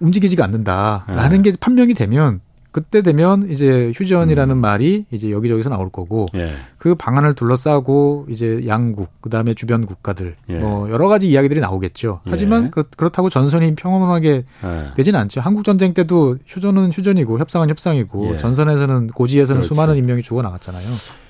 [0.00, 1.50] 움직이지가 않는다라는 예.
[1.50, 2.40] 게 판명이 되면
[2.76, 4.60] 그때 되면 이제 휴전이라는 음.
[4.60, 6.56] 말이 이제 여기저기서 나올 거고 예.
[6.76, 10.58] 그 방안을 둘러싸고 이제 양국 그다음에 주변 국가들 예.
[10.58, 12.20] 뭐 여러 가지 이야기들이 나오겠죠.
[12.26, 12.30] 예.
[12.30, 14.90] 하지만 그, 그렇다고 전선이 평온하게 예.
[14.94, 15.40] 되지는 않죠.
[15.40, 18.36] 한국 전쟁 때도 휴전은 휴전이고 협상은 협상이고 예.
[18.36, 19.68] 전선에서는 고지에서는 그렇지.
[19.68, 20.84] 수많은 인명이 죽어 나갔잖아요.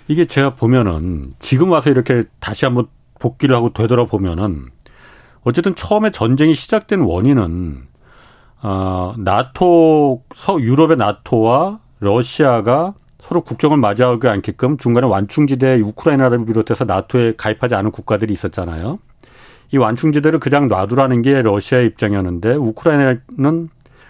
[0.08, 2.88] 이게 제가 보면은 지금 와서 이렇게 다시 한번
[3.20, 4.70] 복귀를 하고 되돌아보면은
[5.46, 7.86] 어쨌든 처음에 전쟁이 시작된 원인은
[8.62, 17.34] 어, 나토 서 유럽의 나토와 러시아가 서로 국경을 맞이하지 않게끔 중간에 완충지대 우크라이나를 비롯해서 나토에
[17.36, 18.98] 가입하지 않은 국가들이 있었잖아요.
[19.72, 23.68] 이 완충지대를 그냥 놔두라는 게 러시아의 입장이었는데 우크라이나는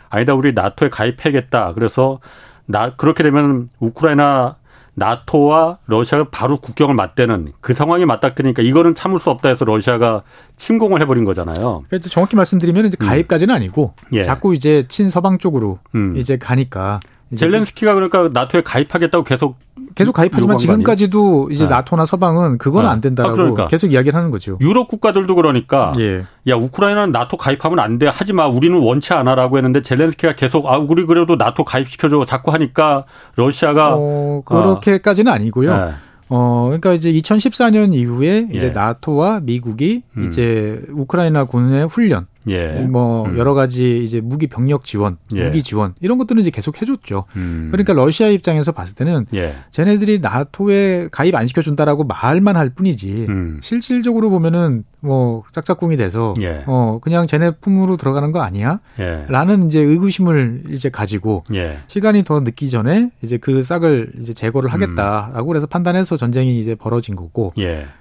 [0.08, 1.74] 아니다 우리 나토에 가입해야겠다.
[1.74, 2.18] 그래서
[2.64, 4.56] 나 그렇게 되면 우크라이나
[4.96, 10.22] 나토와 러시아가 바로 국경을 맞대는 그 상황이 맞닥뜨리니까 이거는 참을 수 없다 해서 러시아가
[10.56, 11.84] 침공을 해버린 거잖아요.
[11.86, 13.06] 그러니까 정확히 말씀드리면 이제 음.
[13.06, 14.22] 가입까지는 아니고 예.
[14.22, 16.16] 자꾸 이제 친서방 쪽으로 음.
[16.16, 17.00] 이제 가니까
[17.34, 19.56] 젤렌스키가 그러니까 나토에 가입하겠다고 계속
[19.96, 21.70] 계속 가입하지만 지금까지도 이제 네.
[21.70, 22.90] 나토나 서방은 그건 네.
[22.90, 23.68] 안 된다라고 아, 그러니까.
[23.68, 24.58] 계속 이야기를 하는 거죠.
[24.60, 26.24] 유럽 국가들도 그러니까 예.
[26.48, 28.06] 야 우크라이나는 나토 가입하면 안 돼.
[28.06, 28.46] 하지 마.
[28.46, 33.04] 우리는 원치 않아라고 했는데 젤렌스키가 계속 아 우리 그래도 나토 가입시켜 줘 자꾸 하니까
[33.36, 35.76] 러시아가 어, 그렇게까지는 아니고요.
[35.76, 35.92] 네.
[36.28, 38.70] 어, 그러니까 이제 2014년 이후에 이제 예.
[38.70, 40.24] 나토와 미국이 음.
[40.24, 42.80] 이제 우크라이나 군의 훈련 예.
[42.80, 43.38] 뭐 음.
[43.38, 45.44] 여러 가지 이제 무기 병력 지원, 예.
[45.44, 47.24] 무기 지원 이런 것들은 이제 계속 해줬죠.
[47.36, 47.68] 음.
[47.70, 49.54] 그러니까 러시아 입장에서 봤을 때는 예.
[49.70, 53.60] 쟤네들이 나토에 가입 안 시켜준다라고 말만 할 뿐이지 음.
[53.62, 56.64] 실질적으로 보면은 뭐 짝짝꿍이 돼서 예.
[56.66, 58.80] 어 그냥 쟤네 품으로 들어가는 거 아니야?
[58.98, 59.24] 예.
[59.28, 61.78] 라는 이제 의구심을 이제 가지고 예.
[61.88, 67.16] 시간이 더 늦기 전에 이제 그 싹을 이제 제거를 하겠다라고 그래서 판단해서 전쟁이 이제 벌어진
[67.16, 67.52] 거고.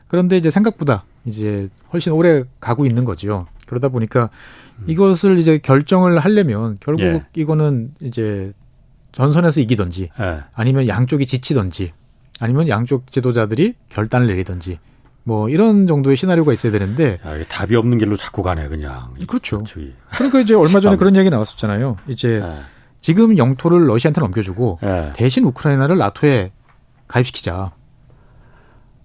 [0.07, 3.47] 그런데 이제 생각보다 이제 훨씬 오래 가고 있는 거죠.
[3.65, 4.29] 그러다 보니까
[4.79, 4.85] 음.
[4.87, 7.25] 이것을 이제 결정을 하려면 결국 예.
[7.33, 8.53] 이거는 이제
[9.11, 10.39] 전선에서 이기든지 예.
[10.53, 11.93] 아니면 양쪽이 지치든지
[12.39, 14.79] 아니면 양쪽 지도자들이 결단을 내리든지
[15.23, 19.63] 뭐 이런 정도의 시나리오가 있어야 되는데 야, 답이 없는 길로 자꾸 가네 그냥 그렇죠.
[19.65, 19.93] 저기.
[20.13, 21.97] 그러니까 이제 얼마 전에 그런 이야기 나왔었잖아요.
[22.07, 22.59] 이제 예.
[23.01, 25.13] 지금 영토를 러시아한테 넘겨주고 예.
[25.15, 26.51] 대신 우크라이나를 나토에
[27.07, 27.71] 가입시키자.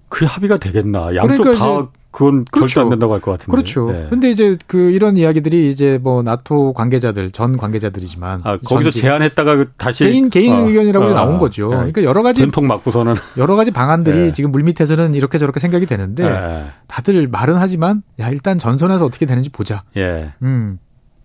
[0.09, 1.14] 그 합의가 되겠나?
[1.14, 2.75] 양쪽 그러니까 다 그건 그렇죠.
[2.75, 3.51] 절대 안 된다고 할 것 같은데.
[3.53, 3.90] 그렇죠.
[3.92, 4.07] 네.
[4.11, 9.70] 근데 이제 그 이런 이야기들이 이제 뭐 나토 관계자들 전 관계자들이지만 아, 거기서 제안했다가 그
[9.77, 11.68] 다시 개인 개인 어, 의견이라고 어, 나온 거죠.
[11.68, 11.77] 네.
[11.77, 14.33] 그러니까 여러 가지 전통 맞고서는 여러 가지 방안들이 네.
[14.33, 16.64] 지금 물 밑에서는 이렇게 저렇게 생각이 되는데 네.
[16.88, 19.85] 다들 말은 하지만 야 일단 전선에서 어떻게 되는지 보자.
[19.96, 20.33] 예.
[20.42, 20.79] 음.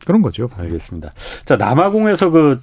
[0.05, 0.49] 그런 거죠.
[0.55, 1.13] 알겠습니다.
[1.45, 2.59] 자, 남아공에서 그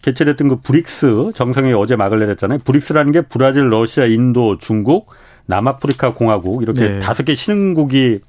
[0.00, 2.60] 개최됐던 그 브릭스 정상회의 어제 막을 내렸잖아요.
[2.64, 5.08] 브릭스라는 게 브라질, 러시아, 인도, 중국
[5.46, 6.98] 남아프리카 공화국 이렇게 네.
[7.00, 8.20] 다섯 개 신흥국이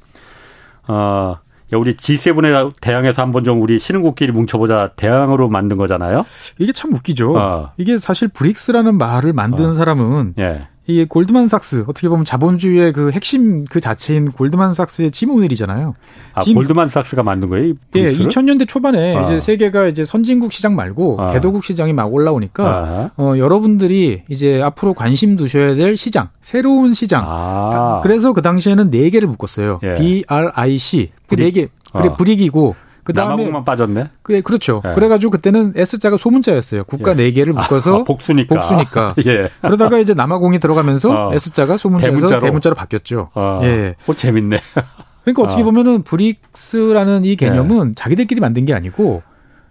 [0.88, 1.38] 어
[1.74, 6.26] 야, 우리 G7에 대항해서 한번 좀 우리 신흥국끼리 뭉쳐보자 대항으로 만든 거잖아요.
[6.60, 7.38] 이게 참 웃기죠.
[7.38, 7.72] 어.
[7.78, 9.74] 이게 사실 브릭스라는 말을 만든 어.
[9.74, 10.68] 사람은 예.
[10.88, 15.94] 이 골드만삭스 어떻게 보면 자본주의의 그 핵심 그 자체인 골드만삭스의 짐 오닐이잖아요.
[16.34, 17.74] 아, 짐, 골드만삭스가 만든 거예요?
[17.96, 19.22] 예, 2000년대 초반에 아.
[19.24, 21.28] 이제 세계가 이제 선진국 시장 말고 아.
[21.34, 27.24] 개도국 시장이 막 올라오니까 어, 여러분들이 이제 앞으로 관심 두셔야 될 시장, 새로운 시장.
[27.28, 28.02] 아.
[28.02, 29.80] 그래서 그 당시에는 네 개를 묶었어요.
[29.84, 29.94] 예.
[29.94, 31.68] B R I C 그 네 개.
[31.94, 32.16] 그래 어.
[32.16, 34.10] 불이익이고 그 다음에 만 빠졌네.
[34.22, 34.82] 그래 그렇죠.
[34.84, 34.94] 네.
[34.94, 36.84] 그래가지고 그때는 S자가 소문자였어요.
[36.84, 37.32] 국가 네 예.
[37.32, 38.56] 개를 묶어서 아, 복수니까.
[38.56, 39.16] 복수니까.
[39.26, 39.50] 예.
[39.62, 41.34] 그러다가 이제 남아공이 들어가면서 어.
[41.34, 43.30] S자가 소문자에서 대문자로, 대문자로 바뀌었죠.
[43.34, 43.62] 어.
[43.64, 43.96] 예.
[44.08, 44.60] 오 재밌네.
[45.24, 45.66] 그러니까 어떻게 어.
[45.66, 47.94] 보면은 브릭스라는 이 개념은 예.
[47.96, 49.24] 자기들끼리 만든 게 아니고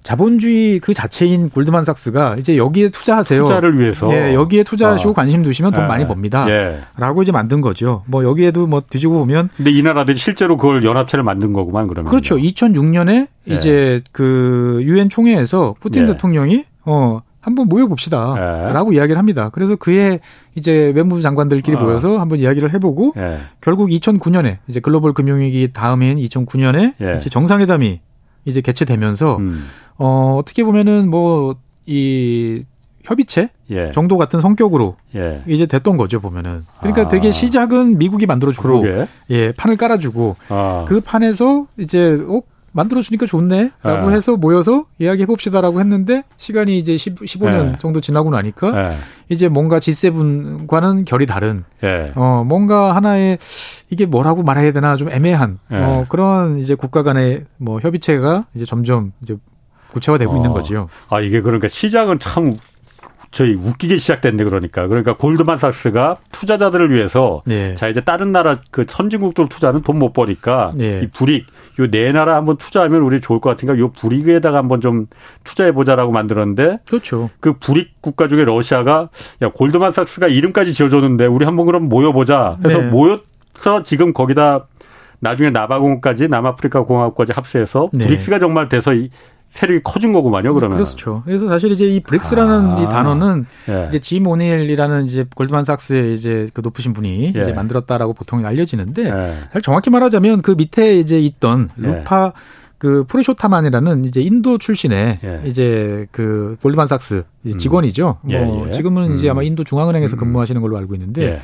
[0.03, 3.43] 자본주의 그 자체인 골드만삭스가 이제 여기에 투자하세요.
[3.43, 4.11] 투자를 위해서.
[4.13, 5.15] 예, 여기에 투자하시고 어.
[5.15, 5.89] 관심 두시면 돈 예.
[5.89, 6.49] 많이 법니다.
[6.49, 6.81] 예.
[6.97, 8.03] 라고 이제 만든 거죠.
[8.07, 9.51] 뭐 여기에도 뭐 뒤지고 보면.
[9.57, 12.11] 근데 이 나라들이 실제로 그걸 연합체를 만든 거구만 그러면.
[12.11, 12.37] 그렇죠.
[12.37, 13.55] 2006년에 예.
[13.55, 16.07] 이제 그 유엔 총회에서 푸틴 예.
[16.07, 18.35] 대통령이 어 한번 모여봅시다.
[18.37, 18.73] 예.
[18.73, 19.51] 라고 이야기를 합니다.
[19.53, 20.21] 그래서 그의
[20.55, 21.81] 이제 외무부 장관들끼리 어.
[21.81, 23.39] 모여서 한번 이야기를 해보고 예.
[23.61, 27.17] 결국 2009년에 이제 글로벌 금융위기 다음인 2009년에 예.
[27.17, 28.01] 이제 정상회담이
[28.45, 29.67] 이제 개최되면서 음.
[30.01, 31.55] 어 어떻게 보면은 뭐
[31.91, 32.63] 이
[33.03, 33.91] 협의체 예.
[33.93, 35.43] 정도 같은 성격으로 예.
[35.47, 37.09] 이제 됐던 거죠 보면은 그러니까 아.
[37.09, 39.09] 되게 시작은 미국이 만들어주고 그러게.
[39.31, 40.85] 예 판을 깔아주고 아.
[40.87, 44.15] 그 판에서 이제 어 만들어주니까 좋네라고 예.
[44.15, 47.79] 해서 모여서 이야기 해 봅시다라고 했는데 시간이 이제 10, 15년 예.
[47.81, 48.97] 정도 지나고 나니까 예.
[49.29, 52.13] 이제 뭔가 G7과는 결이 다른 예.
[52.15, 53.39] 어 뭔가 하나의
[53.89, 55.77] 이게 뭐라고 말해야 되나 좀 애매한 예.
[55.77, 59.37] 어 그런 이제 국가 간의 뭐 협의체가 이제 점점 이제
[59.93, 60.37] 구체화되고 어.
[60.37, 60.89] 있는 거지요.
[61.09, 62.55] 아 이게 그러니까 시작은 참
[63.33, 67.75] 저희 웃기게 시작됐네 그러니까 그러니까 골드만삭스가 투자자들을 위해서 네.
[67.75, 71.03] 자 이제 다른 나라 그 선진국들 투자는 돈 못 버니까 네.
[71.05, 71.47] 이 불익
[71.79, 75.07] 요네 나라 한번 투자하면 우리 좋을 것 같으니까 요 불익에다가 한번 좀
[75.45, 77.31] 투자해 보자라고 만들었는데 그렇죠.
[77.39, 79.11] 그 불익 국가 중에 러시아가
[79.43, 82.87] 야 골드만삭스가 이름까지 지어줬는데 우리 한번 그럼 모여보자 해서 네.
[82.89, 84.67] 모여서 지금 거기다
[85.21, 88.07] 나중에 나바공까지 남아프리카 공화국까지 합세해서 네.
[88.07, 88.93] 브릭스가 정말 돼서
[89.51, 90.79] 세력이 커진 거구만요, 그러면.
[90.79, 91.23] 그렇죠.
[91.25, 92.81] 그래서 사실 이제 이 브릭스라는 아.
[92.81, 93.87] 이 단어는 예.
[93.89, 97.41] 이제 짐 오닐이라는 이제 골드만삭스의 이제 그 높으신 분이 예.
[97.41, 99.37] 이제 만들었다라고 보통 알려지는데 예.
[99.47, 101.83] 사실 정확히 말하자면 그 밑에 이제 있던 예.
[101.83, 102.33] 루파
[102.79, 105.43] 그 프리쇼타만이라는 이제 인도 출신의 예.
[105.45, 107.59] 이제 그 골드만삭스 음.
[107.59, 108.19] 직원이죠.
[108.23, 108.47] 음.
[108.47, 109.17] 뭐 지금은 음.
[109.17, 110.19] 이제 아마 인도 중앙은행에서 음.
[110.19, 111.43] 근무하시는 걸로 알고 있는데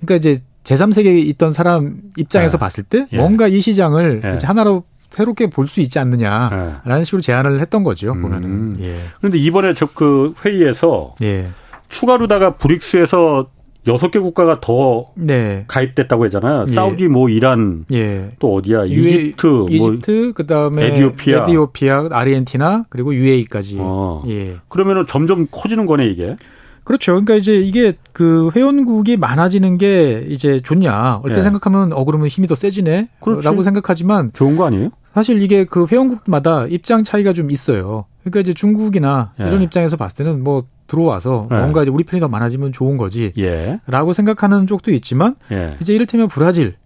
[0.00, 5.66] 그러니까 이제 제3세계에 있던 사람 입장에서 봤을 때 뭔가 이 시장을 이제 하나로 새롭게 볼
[5.68, 7.04] 수 있지 않느냐라는 네.
[7.04, 8.12] 식으로 제안을 했던 거죠.
[8.12, 8.22] 음.
[8.22, 8.76] 보면은.
[8.80, 8.96] 예.
[9.18, 11.48] 그런데 이번에 저 그 회의에서 예.
[11.88, 13.46] 추가로다가 브릭스에서
[13.88, 15.64] 여섯 개 국가가 더 네.
[15.68, 16.66] 가입됐다고 했잖아요.
[16.68, 16.72] 예.
[16.72, 18.30] 사우디, 뭐 이란, 예.
[18.38, 18.84] 또 어디야?
[18.86, 23.76] 이집트, 뭐 이집트, 그다음에 에디오피아, 에디오피아, 아르헨티나 그리고 UAE까지.
[23.80, 24.22] 어.
[24.28, 24.56] 예.
[24.68, 26.36] 그러면은 점점 커지는 거네 이게.
[26.84, 27.12] 그렇죠.
[27.12, 31.20] 그러니까 이제 이게 그 회원국이 많아지는 게 이제 좋냐.
[31.22, 31.42] 얼핏 예.
[31.42, 33.08] 생각하면 어 그러면 힘이 더 세지네.
[33.20, 33.44] 그렇지.
[33.44, 34.90] 라고 생각하지만 좋은 거 아니에요?
[35.14, 38.06] 사실 이게 그 회원국마다 입장 차이가 좀 있어요.
[38.20, 39.46] 그러니까 이제 중국이나 예.
[39.46, 41.56] 이런 입장에서 봤을 때는 뭐 들어와서 예.
[41.56, 43.32] 뭔가 이제 우리 편이 더 많아지면 좋은 거지.
[43.38, 43.80] 예.
[43.86, 45.76] 라고 생각하는 쪽도 있지만 예.
[45.80, 46.76] 이제 이를테면 브라질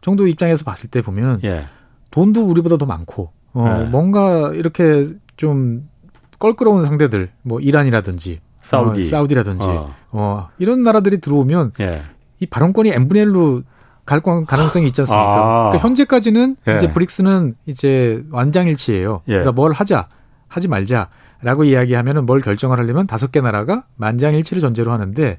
[0.00, 1.66] 정도 입장에서 봤을 때 보면 예.
[2.10, 5.88] 돈도 우리보다 더 많고 어 뭔가 이렇게 좀
[6.38, 9.94] 껄끄러운 상대들 뭐 이란이라든지 사우디, 어, 사우디라든지 어.
[10.10, 10.48] 어.
[10.58, 11.72] 이런 나라들이 들어오면
[12.40, 13.62] 이 발언권이 n분의 1로
[14.04, 15.22] 갈 가능성이 있지 않습니까?
[15.22, 15.68] 아.
[15.68, 16.76] 그러니까 현재까지는 예.
[16.76, 19.22] 이제 브릭스는 이제 완장일치예요.
[19.28, 19.32] 예.
[19.32, 20.08] 그러니까 뭘 하자,
[20.48, 25.38] 하지 말자라고 이야기하면은 뭘 결정을 하려면 다섯 개 나라가 만장일치를 전제로 하는데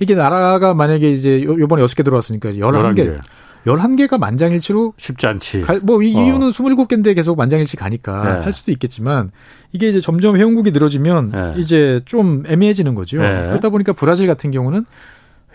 [0.00, 3.18] 이게 나라가 만약에 이제 요번에 여섯 개 들어왔으니까 열한 개
[3.66, 5.60] 11개가 만장일치로 쉽지 않지.
[5.62, 6.24] 갈, 뭐, 이 어.
[6.24, 8.44] 이유는 27개인데 계속 만장일치 가니까 네.
[8.44, 9.30] 할 수도 있겠지만
[9.72, 11.54] 이게 이제 점점 회원국이 늘어지면 네.
[11.58, 13.18] 이제 좀 애매해지는 거죠.
[13.20, 13.28] 네.
[13.48, 14.86] 그러다 보니까 브라질 같은 경우는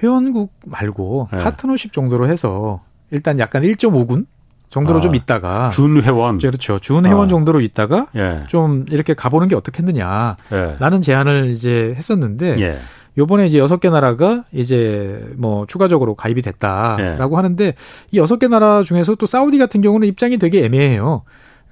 [0.01, 1.37] 회원국 말고 네.
[1.37, 2.81] 파트너십 정도로 해서
[3.11, 4.25] 일단 약간 1.5군
[4.69, 7.27] 정도로 아, 좀 있다가 준 회원 그렇죠 준 회원 아.
[7.27, 8.43] 정도로 있다가 예.
[8.47, 10.99] 좀 이렇게 가보는 게 어떻겠느냐라는 예.
[11.01, 12.77] 제안을 이제 했었는데 예.
[13.17, 17.35] 요번에 이제 여섯 개 나라가 이제 뭐 추가적으로 가입이 됐다라고 예.
[17.35, 17.73] 하는데
[18.11, 21.23] 이 여섯 개 나라 중에서 또 사우디 같은 경우는 입장이 되게 애매해요.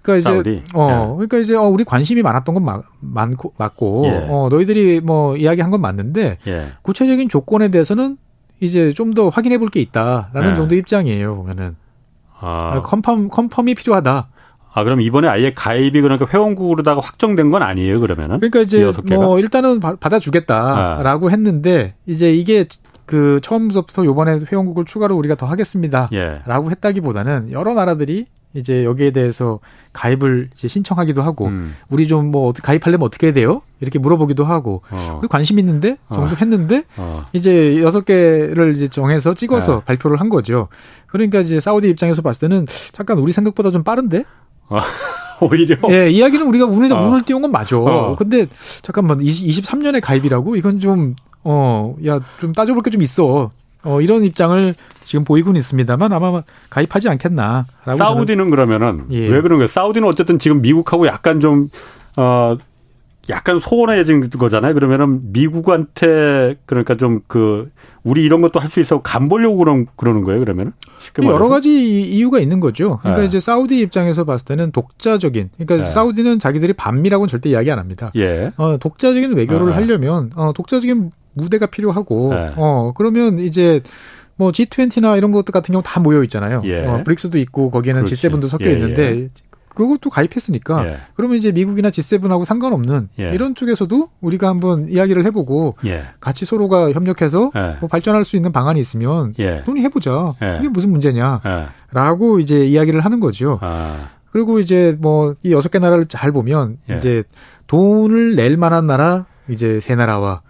[0.03, 0.63] 그러니까 이제 사우디.
[0.75, 1.13] 어 예.
[1.15, 4.27] 그러니까 이제 어 우리 관심이 많았던 건 마, 많고 맞고 예.
[4.29, 6.65] 어 너희들이 뭐 이야기한 건 맞는데 예.
[6.83, 8.17] 구체적인 조건에 대해서는
[8.59, 10.55] 이제 좀 더 확인해 볼 게 있다라는 예.
[10.55, 11.75] 정도 입장이에요 보면은
[12.39, 12.81] 아.
[12.81, 14.27] 컨펌 컨펌이 필요하다.
[14.75, 18.39] 아 그럼 이번에 아예 가입이 그러니까 회원국으로다가 확정된 건 아니에요 그러면은?
[18.39, 21.29] 그러니까 이제 뭐 일단은 받아주겠다라고 아.
[21.29, 22.65] 했는데 이제 이게
[23.05, 26.41] 그 처음부터 요번에 회원국을 추가로 우리가 더 하겠습니다라고 예.
[26.71, 29.59] 했다기보다는 여러 나라들이 이제 여기에 대해서
[29.93, 31.75] 가입을 이제 신청하기도 하고 음.
[31.89, 33.61] 우리 좀 뭐 가입하려면 어떻게 해야 돼요?
[33.79, 35.21] 이렇게 물어보기도 하고 어.
[35.29, 36.35] 관심 있는데 정도 어.
[36.39, 37.25] 했는데 어.
[37.33, 39.81] 이제 여섯 개를 이제 정해서 찍어서 네.
[39.85, 40.67] 발표를 한 거죠.
[41.07, 44.23] 그러니까 이제 사우디 입장에서 봤을 때는 잠깐 우리 생각보다 좀 빠른데
[44.69, 44.79] 어.
[45.41, 45.75] 오히려.
[45.91, 47.07] 예, 이야기는 우리가 운을, 어.
[47.07, 47.77] 운을 띄운 건 맞아.
[47.77, 48.15] 어.
[48.15, 48.47] 근데
[48.81, 53.51] 잠깐만 20, 23년에 가입이라고 이건 좀 어, 야, 좀 따져볼 게 좀 있어.
[53.83, 57.65] 어, 이런 입장을 지금 보이고는 있습니다만 아마 가입하지 않겠나.
[57.97, 59.27] 사우디는 그러면은 예.
[59.27, 59.67] 왜 그런 거예요?
[59.67, 61.69] 사우디는 어쨌든 지금 미국하고 약간 좀,
[62.15, 62.55] 어,
[63.29, 64.73] 약간 소원해진 거잖아요.
[64.73, 67.69] 그러면은 미국한테 그러니까 좀 그
[68.03, 70.41] 우리 이런 것도 할 수 있어 간 보려고 그런 그러는 거예요.
[70.41, 70.73] 그러면은
[71.23, 72.97] 여러 가지 이유가 있는 거죠.
[72.99, 73.27] 그러니까 네.
[73.27, 75.91] 이제 사우디 입장에서 봤을 때는 독자적인 그러니까 네.
[75.91, 78.11] 사우디는 자기들이 반미라고는 절대 이야기 안 합니다.
[78.17, 78.51] 예.
[78.57, 79.71] 어, 독자적인 외교를 네.
[79.73, 82.53] 하려면 어, 독자적인 무대가 필요하고 네.
[82.55, 83.81] 어 그러면 이제
[84.35, 86.61] 뭐 G20나 이런 것들 같은 경우 다 모여 있잖아요.
[86.65, 86.85] 예.
[86.85, 88.27] 어, 브릭스도 있고 거기에는 그렇지.
[88.29, 89.29] G7도 섞여 예, 있는데 예.
[89.75, 90.97] 그것도 가입했으니까 예.
[91.15, 93.31] 그러면 이제 미국이나 G7하고 상관없는 예.
[93.31, 96.03] 이런 쪽에서도 우리가 한번 이야기를 해보고 예.
[96.19, 97.77] 같이 서로가 협력해서 예.
[97.79, 99.33] 뭐 발전할 수 있는 방안이 있으면
[99.65, 100.33] 논의해보자.
[100.59, 103.59] 이게 무슨 문제냐라고 이제 이야기를 하는 거죠.
[103.61, 104.09] 아.
[104.31, 107.23] 그리고 이제 뭐 이 여섯 개 나라를 잘 보면 이제
[107.67, 110.41] 돈을 낼 만한 나라 이제 세 나라와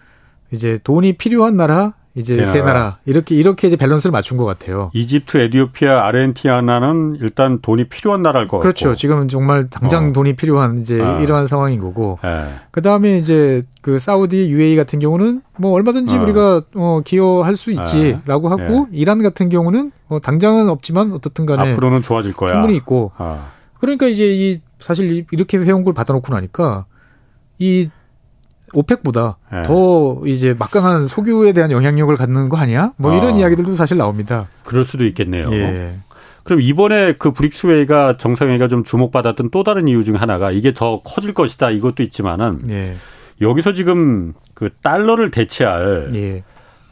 [0.53, 4.91] 이제 돈이 필요한 나라 이제 세 나라 이렇게 이렇게 이제 밸런스를 맞춘 것 같아요.
[4.93, 8.89] 이집트, 에디오피아, 아르헨티나는 일단 돈이 필요한 나라일 것 그렇죠.
[8.89, 8.97] 같고.
[8.97, 10.13] 지금은 정말 당장 어.
[10.13, 11.19] 돈이 필요한 이제 아.
[11.21, 12.19] 이러한 상황인 거고.
[12.21, 12.53] 네.
[12.69, 16.21] 그 다음에 이제 그 사우디, UAE 같은 경우는 뭐 얼마든지 어.
[16.21, 18.63] 우리가 어 기여할 수 있지라고 네.
[18.63, 18.97] 하고 네.
[18.97, 22.51] 이란 같은 경우는 뭐 당장은 없지만 어떻든 간에 앞으로는 좋아질 거야.
[22.51, 23.11] 충분히 있고.
[23.17, 23.47] 아.
[23.79, 26.85] 그러니까 이제 이 사실 이렇게 회원 걸 받아놓고 나니까
[27.57, 27.89] 이
[28.73, 29.63] 오펙보다 네.
[29.63, 32.93] 더 이제 막강한 석유에 대한 영향력을 갖는 거 아니야?
[32.97, 33.37] 뭐 이런 아.
[33.37, 34.47] 이야기들도 사실 나옵니다.
[34.63, 35.51] 그럴 수도 있겠네요.
[35.51, 35.93] 예.
[36.43, 41.01] 그럼 이번에 그 브릭스 회의가 정상회의가 좀 주목받았던 또 다른 이유 중 하나가 이게 더
[41.01, 42.95] 커질 것이다 이것도 있지만은 예.
[43.41, 46.43] 여기서 지금 그 달러를 대체할 예.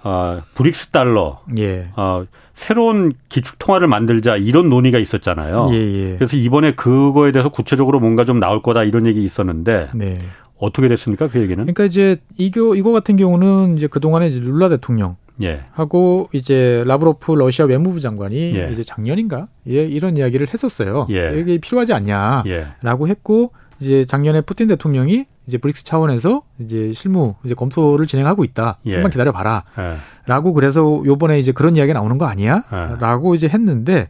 [0.04, 1.90] 어, 브릭스 달러, 예.
[1.96, 5.70] 어, 새로운 기축 통화를 만들자 이런 논의가 있었잖아요.
[5.72, 6.16] 예, 예.
[6.16, 10.16] 그래서 이번에 그거에 대해서 구체적으로 뭔가 좀 나올 거다 이런 얘기 있었는데 네.
[10.62, 11.28] 어떻게 됐습니까?
[11.28, 11.58] 그 얘기는?
[11.58, 15.62] 그러니까 이제 이거 이거 같은 경우는 이제 그 동안에 이제 룰라 대통령 예.
[15.72, 18.70] 하고 이제 라브로프 러시아 외무부 장관이 예.
[18.72, 21.08] 이제 작년인가 예, 이런 이야기를 했었어요.
[21.10, 21.40] 예.
[21.40, 23.12] 이게 필요하지 않냐라고 예.
[23.12, 28.78] 했고 이제 작년에 푸틴 대통령이 이제 브릭스 차원에서 이제 실무 이제 검토를 진행하고 있다.
[28.86, 28.94] 예.
[28.94, 29.66] 좀만 기다려 봐라.
[29.78, 29.98] 예.
[30.26, 32.64] 라고 그래서 요번에 이제 그런 이야기가 나오는 거 아니야?
[32.72, 32.96] 예.
[33.02, 34.08] 라고 이제 했는데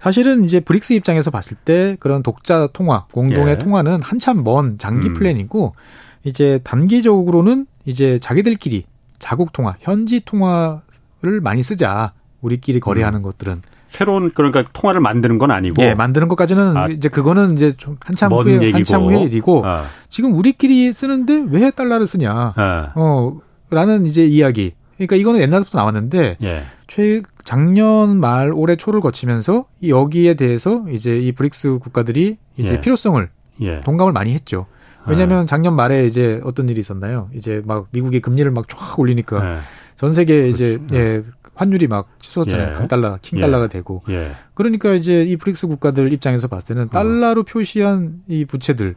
[0.00, 3.58] 사실은 이제 브릭스 입장에서 봤을 때 그런 독자 통화, 공동의 예.
[3.58, 5.14] 통화는 한참 먼 장기 음.
[5.14, 5.76] 플랜이고
[6.24, 8.84] 이제 단기적으로는 이제 자기들끼리
[9.20, 12.14] 자국 통화, 현지 통화를 많이 쓰자.
[12.40, 13.22] 우리끼리 거래하는 음.
[13.22, 17.96] 것들은 새로운 그러니까 통화를 만드는 건 아니고 예, 만드는 것까지는 아, 이제 그거는 이제 좀
[18.04, 18.76] 한참 후에 얘기고.
[18.76, 19.84] 한참 후에 일이고 아.
[20.08, 22.54] 지금 우리끼리 쓰는데 왜 달러를 쓰냐?
[22.56, 22.92] 아.
[22.94, 23.38] 어
[23.70, 24.72] 라는 이제 이야기.
[24.96, 26.62] 그러니까 이거는 옛날부터 나왔는데 예.
[26.86, 32.80] 최 작년 말 올해 초를 거치면서 여기에 대해서 이제 이 브릭스 국가들이 이제 예.
[32.80, 33.28] 필요성을
[33.62, 33.80] 예.
[33.80, 34.66] 동감을 많이 했죠.
[35.06, 35.46] 왜냐하면 예.
[35.46, 37.28] 작년 말에 이제 어떤 일이 있었나요?
[37.34, 39.58] 이제 막 미국이 금리를 막 쫙 올리니까 예.
[39.96, 40.96] 전 세계 이제 그렇죠.
[40.96, 41.22] 예
[41.60, 42.70] 환율이 막 치솟잖아요.
[42.70, 42.72] 예.
[42.72, 43.68] 강달러, 킹달러가 예.
[43.68, 44.02] 되고.
[44.08, 44.30] 예.
[44.54, 46.88] 그러니까 이제 이 브릭스 국가들 입장에서 봤을 때는 어.
[46.90, 48.94] 달러로 표시한 이 부채들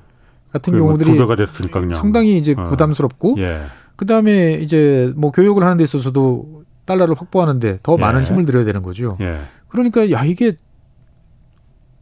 [0.53, 1.17] 같은 경우들이
[1.93, 2.63] 상당히 이제 어.
[2.63, 3.63] 부담스럽고 예.
[3.97, 8.25] 그다음에 이제 뭐 교육을 하는 데 있어서도 달러를 확보하는데 더 많은 예.
[8.25, 9.17] 힘을 들여야 되는 거죠.
[9.19, 9.39] 예.
[9.67, 10.55] 그러니까 야 이게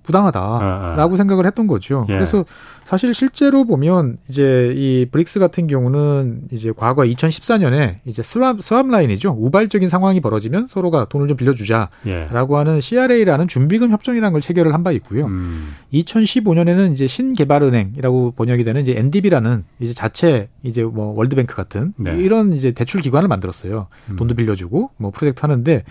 [0.04, 1.16] 부당하다라고 아, 아.
[1.16, 2.06] 생각을 했던 거죠.
[2.10, 2.14] 예.
[2.14, 2.44] 그래서
[2.84, 9.38] 사실 실제로 보면 이제 이 브릭스 같은 경우는 이제 과거 2014년에 이제 스왑, 스왑 라인이죠.
[9.40, 12.28] 우발적인 상황이 벌어지면 서로가 돈을 좀 빌려주자라고 예.
[12.58, 15.26] 하는 CRA라는 준비금 협정이라는 걸 체결을 한 바 있고요.
[15.28, 15.74] 음.
[15.94, 22.18] 2015년에는 이제 신개발은행이라고 번역이 되는 이제 NDB라는 이제 자체 이제 뭐 월드뱅크 같은 네.
[22.18, 23.88] 이런 이제 대출 기관을 만들었어요.
[24.10, 24.16] 음.
[24.16, 25.84] 돈도 빌려주고 뭐 프로젝트 하는데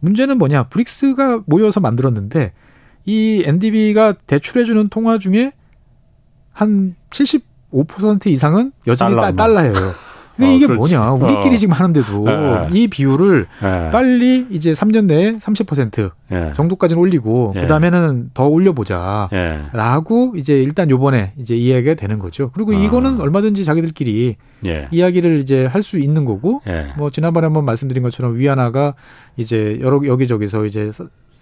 [0.00, 0.64] 문제는 뭐냐?
[0.64, 2.52] 브릭스가 모여서 만들었는데
[3.04, 5.52] 이 NDB가 대출해주는 통화 중에
[6.52, 9.72] 한 75% 이상은 여전히 달러, 달러예요.
[10.36, 10.94] 근데 어, 이게 그렇지.
[10.94, 11.12] 뭐냐?
[11.12, 11.58] 우리끼리 어.
[11.58, 12.68] 지금 하는데도 네.
[12.72, 13.90] 이 비율을 네.
[13.90, 16.52] 빨리 이제 3년 내에 30% 네.
[16.54, 19.28] 정도까지는 올리고 그 다음에는 더 올려보자
[19.72, 22.50] 라고 이제 일단 요번에 이제 이야기가 되는 거죠.
[22.54, 22.74] 그리고 어.
[22.74, 24.36] 이거는 얼마든지 자기들끼리
[24.90, 26.60] 이야기를 이제 할 수 있는 거고
[26.96, 28.94] 뭐 지난번에 한번 말씀드린 것처럼 위안화가
[29.36, 30.90] 이제 여러 여기저기서 이제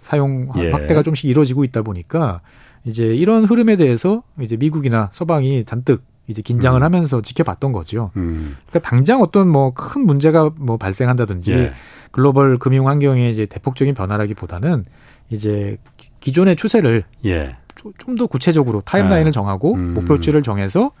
[0.07, 0.71] 사용 예.
[0.71, 2.39] 확대가 좀씩 이루어지고 있다 보니까
[2.85, 6.83] 이제 이런 흐름에 대해서 이제 미국이나 서방이 잔뜩 이제 긴장을 음.
[6.83, 8.11] 하면서 지켜봤던 거죠.
[8.15, 8.55] 음.
[8.69, 11.73] 그러니까 당장 어떤 뭐 큰 문제가 뭐 발생한다든지 예.
[12.11, 14.85] 글로벌 금융 환경에 이제 대폭적인 변화라기보다는
[15.29, 15.75] 이제
[16.21, 17.57] 기존의 추세를 예.
[17.97, 19.31] 좀더 구체적으로 타임라인을 네.
[19.31, 19.93] 정하고 음.
[19.93, 20.91] 목표치를 정해서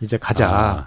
[0.00, 0.86] 이제 가자라는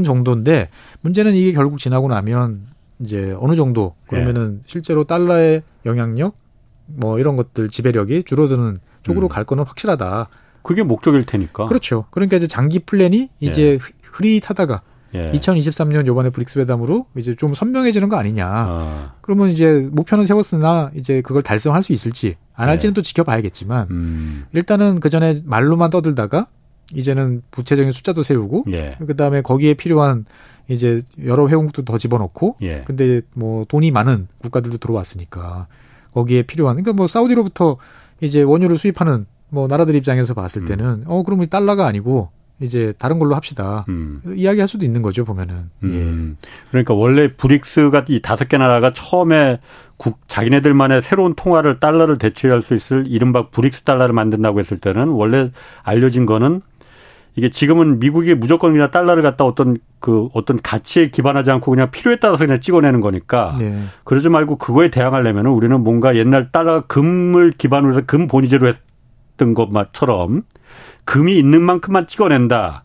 [0.00, 0.02] 아.
[0.04, 0.68] 정도인데
[1.00, 2.66] 문제는 이게 결국 지나고 나면
[3.00, 4.62] 이제 어느 정도 그러면은 예.
[4.66, 6.45] 실제로 달러의 영향력
[6.86, 9.28] 뭐 이런 것들 지배력이 줄어드는 쪽으로 음.
[9.28, 10.28] 갈 거는 확실하다.
[10.62, 11.66] 그게 목적일 테니까.
[11.66, 12.06] 그렇죠.
[12.10, 13.78] 그러니까 이제 장기 플랜이 이제 예.
[14.02, 14.82] 흐릿하다가
[15.14, 15.30] 예.
[15.32, 18.46] 2023년 요번에 브릭스 회담으로 이제 좀 선명해지는 거 아니냐.
[18.48, 19.14] 아.
[19.20, 22.94] 그러면 이제 목표는 세웠으나 이제 그걸 달성할 수 있을지 안 할지는 예.
[22.94, 24.44] 또 지켜봐야겠지만 음.
[24.52, 26.48] 일단은 그 전에 말로만 떠들다가
[26.94, 28.96] 이제는 구체적인 숫자도 세우고 예.
[29.06, 30.24] 그다음에 거기에 필요한
[30.68, 32.82] 이제 여러 회원국도 더 집어넣고 예.
[32.84, 35.68] 근데 뭐 돈이 많은 국가들도 들어왔으니까
[36.16, 37.76] 거기에 필요한 그러니까 뭐 사우디로부터
[38.22, 40.66] 이제 원유를 수입하는 뭐 나라들 입장에서 봤을 음.
[40.66, 41.04] 때는 음.
[41.06, 43.84] 어 그러면 달러가 아니고 이제 다른 걸로 합시다.
[43.90, 44.22] 음.
[44.34, 45.70] 이야기할 수도 있는 거죠 보면은.
[45.82, 46.36] 음.
[46.40, 46.48] 예.
[46.70, 49.60] 그러니까 원래 브릭스가 이 다섯 개 나라가 처음에
[49.98, 55.50] 국 자기네들만의 새로운 통화를 달러를 대체할 수 있을 이른바 브릭스 달러를 만든다고 했을 때는 원래
[55.82, 56.62] 알려진 거는
[57.36, 62.16] 이게 지금은 미국이 무조건 그냥 달러를 갖다 어떤 그 어떤 가치에 기반하지 않고 그냥 필요에
[62.16, 63.82] 따라서 그냥 찍어내는 거니까 네.
[64.04, 70.42] 그러지 말고 그거에 대항하려면 우리는 뭔가 옛날 달러 금을 기반으로 해서 금 본위제로 했던 것처럼
[71.04, 72.84] 금이 있는 만큼만 찍어낸다.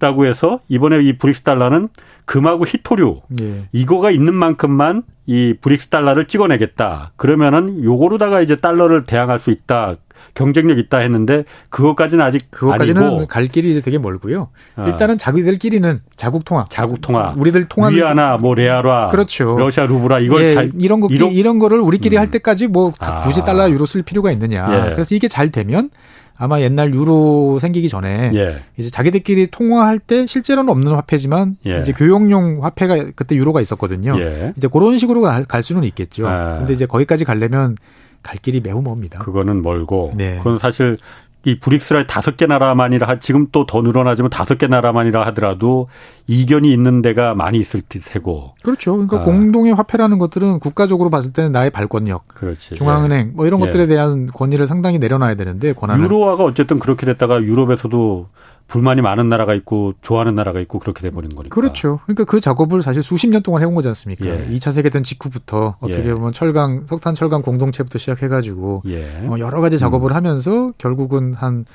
[0.00, 1.88] 라고 해서 이번에 이 브릭스 달러는
[2.24, 3.68] 금하고 희토류 네.
[3.72, 7.12] 이거가 있는 만큼만 이 브릭스 달러를 찍어내겠다.
[7.16, 9.96] 그러면은 요거로다가 이제 달러를 대항할 수 있다.
[10.34, 13.26] 경쟁력 있다 했는데 그것까지는 아직 그것까지는 아니고.
[13.26, 14.48] 갈 길이 이제 되게 멀고요.
[14.76, 14.84] 어.
[14.86, 19.56] 일단은 자기들끼리는 자국 통화, 자국 통화, 우리들 통화 위아나 뭐 레아라, 그렇죠.
[19.58, 22.20] 러시아 루브라 이걸 예, 잘 이런 거 이런, 이런 거를 우리끼리 음.
[22.20, 23.22] 할 때까지 뭐 아.
[23.22, 24.88] 굳이 달러 유로 쓸 필요가 있느냐.
[24.88, 24.92] 예.
[24.92, 25.90] 그래서 이게 잘 되면
[26.36, 28.56] 아마 옛날 유로 생기기 전에 예.
[28.76, 31.78] 이제 자기들끼리 통화할 때 실제로는 없는 화폐지만 예.
[31.80, 34.18] 이제 교역용 화폐가 그때 유로가 있었거든요.
[34.20, 34.52] 예.
[34.56, 36.26] 이제 그런 식으로 갈 수는 있겠죠.
[36.26, 36.58] 아.
[36.58, 37.76] 근데 이제 거기까지 가려면
[38.22, 39.20] 갈 길이 매우 멉니다.
[39.20, 40.38] 그거는 멀고 네.
[40.38, 40.96] 그건 사실
[41.44, 45.88] 이 브릭스라 다섯 개 나라만이라 지금 또 더 늘어나지만 다섯 개 나라만이라 하더라도
[46.26, 48.54] 이견이 있는 데가 많이 있을 테고.
[48.62, 48.92] 그렇죠.
[48.92, 49.24] 그러니까 아.
[49.24, 52.74] 공동의 화폐라는 것들은 국가적으로 봤을 때는 나의 발권력, 그렇지.
[52.74, 53.66] 중앙은행 뭐 이런 예.
[53.66, 58.28] 것들에 대한 권위를 상당히 내려놔야 되는데 권한을 유로화가 어쨌든 그렇게 됐다가 유럽에서도
[58.66, 61.54] 불만이 많은 나라가 있고 좋아하는 나라가 있고 그렇게 돼버린 거니까.
[61.54, 62.00] 그렇죠.
[62.04, 64.26] 그러니까 그 작업을 사실 수십 년 동안 해온 거지 않습니까?
[64.26, 64.48] 예.
[64.48, 66.14] 2차 세계대전 직후부터 어떻게 예.
[66.14, 69.04] 보면 철강, 석탄 철강 공동체부터 시작해가지고 예.
[69.28, 70.16] 어, 여러 가지 작업을 음.
[70.16, 71.66] 하면서 결국은 한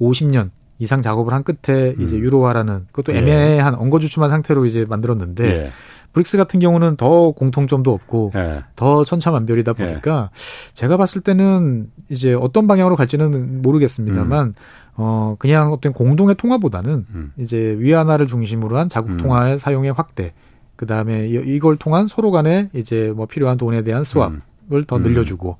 [0.00, 2.02] 50년 이상 작업을 한 끝에 음.
[2.02, 3.18] 이제 유로화라는 그것도 예.
[3.20, 5.70] 애매한 엉거주춤한 상태로 이제 만들었는데 예.
[6.12, 8.62] 브릭스 같은 경우는 더 공통점도 없고 예.
[8.76, 10.30] 더 천차만별이다 보니까
[10.72, 14.54] 제가 봤을 때는 이제 어떤 방향으로 갈지는 모르겠습니다만 음.
[15.00, 17.32] 어 그냥 어떤 공동의 통화보다는 음.
[17.38, 19.16] 이제 위안화를 중심으로 한 자국 음.
[19.16, 19.58] 통화의 음.
[19.58, 20.34] 사용의 확대
[20.74, 24.40] 그 다음에 이걸 통한 서로 간에 이제 뭐 필요한 돈에 대한 스왑을
[24.72, 24.84] 음.
[24.88, 25.02] 더 음.
[25.02, 25.56] 늘려주고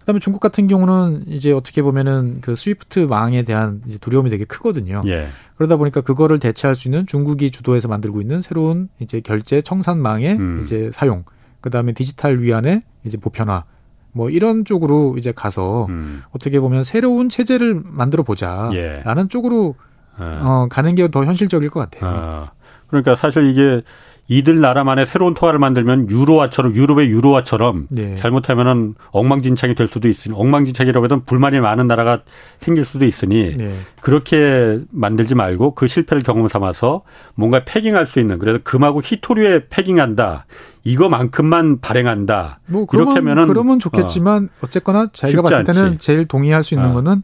[0.00, 4.44] 그 다음에 중국 같은 경우는 이제 어떻게 보면은 그 스위프트 망에 대한 이제 두려움이 되게
[4.44, 5.00] 크거든요.
[5.06, 5.28] 예.
[5.56, 10.60] 그러다 보니까 그거를 대체할 수 있는 중국이 주도해서 만들고 있는 새로운 이제 결제 청산망의 음.
[10.60, 11.24] 이제 사용,
[11.60, 13.64] 그 다음에 디지털 위안의 이제 보편화
[14.12, 16.22] 뭐 이런 쪽으로 이제 가서 음.
[16.32, 19.28] 어떻게 보면 새로운 체제를 만들어 보자라는 예.
[19.28, 19.74] 쪽으로
[20.18, 20.40] 아.
[20.42, 22.10] 어, 가는 게 더 현실적일 것 같아요.
[22.12, 22.50] 아.
[22.88, 23.82] 그러니까 사실 이게
[24.28, 28.14] 이들 나라만의 새로운 통화를 만들면 유로화처럼 유럽의 유로화처럼 네.
[28.14, 32.20] 잘못하면은 엉망진창이 될 수도 있으니 엉망진창이라고 해도 불만이 많은 나라가
[32.58, 33.74] 생길 수도 있으니 네.
[34.00, 37.02] 그렇게 만들지 말고 그 실패를 경험 삼아서
[37.34, 40.46] 뭔가 패깅할 수 있는 그래서 금하고 히토류에 패깅한다.
[40.84, 42.60] 이거만큼만 발행한다.
[42.66, 44.66] 뭐 그러면, 이렇게 하면은 그러면 좋겠지만 어.
[44.68, 45.98] 쨌거나 자기가 봤을 때는 않지.
[45.98, 46.94] 제일 동의할 수 있는 어.
[46.94, 47.22] 거는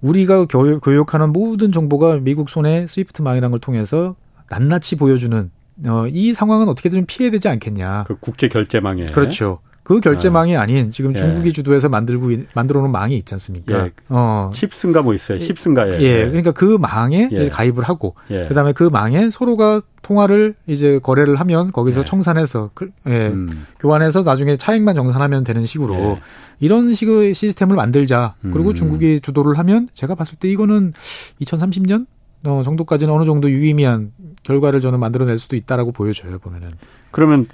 [0.00, 4.16] 우리가 교육, 교육하는 모든 정보가 미국 손에 스위프트 망이라는 걸 통해서
[4.48, 5.50] 낱낱이 보여주는
[5.86, 8.04] 어, 이 상황은 어떻게든 피해야 되지 않겠냐.
[8.06, 9.06] 그 국제 결제망에.
[9.06, 9.60] 그렇죠.
[9.90, 10.66] 그 결제망이 아.
[10.66, 11.18] 닌 지금 예.
[11.18, 13.86] 중국이 주도해서 만들고 만들어 놓은 망이 있지 않습니까?
[13.86, 13.90] 예.
[14.08, 14.52] 어.
[14.54, 15.40] 칩스인가 뭐 있어요.
[15.40, 15.98] 칩스인가에.
[15.98, 16.04] 예.
[16.04, 16.26] 예.
[16.26, 17.48] 그러니까 그 망에 예.
[17.48, 18.46] 가입을 하고 예.
[18.46, 22.04] 그다음에 그 망에 서로가 통화를 이제 거래를 하면 거기서 예.
[22.04, 23.30] 청산해서 그, 예.
[23.32, 23.48] 음.
[23.80, 26.20] 교환해서 나중에 차익만 정산하면 되는 식으로
[26.60, 28.36] 이런 식의 시스템을 만들자.
[28.42, 28.74] 그리고 음.
[28.74, 30.92] 중국이 주도를 하면 제가 봤을 때 이거는
[31.40, 32.06] 2030년
[32.44, 34.12] 어, 정도까지는 어느 정도 유의미한
[34.44, 36.70] 결과를 저는 만들어낼 수도 있다라고 보여져요 보면은.
[37.10, 37.48] 그러면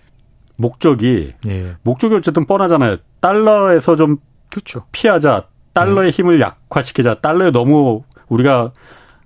[0.57, 1.77] 목적이 예.
[1.83, 2.97] 목적이 어쨌든 뻔하잖아요.
[3.21, 4.19] 달러에서 좀
[4.51, 4.85] 그렇죠.
[4.93, 5.45] 피하자.
[5.73, 6.17] 달러의 네.
[6.17, 7.21] 힘을 약화시키자.
[7.21, 8.73] 달러에 너무 우리가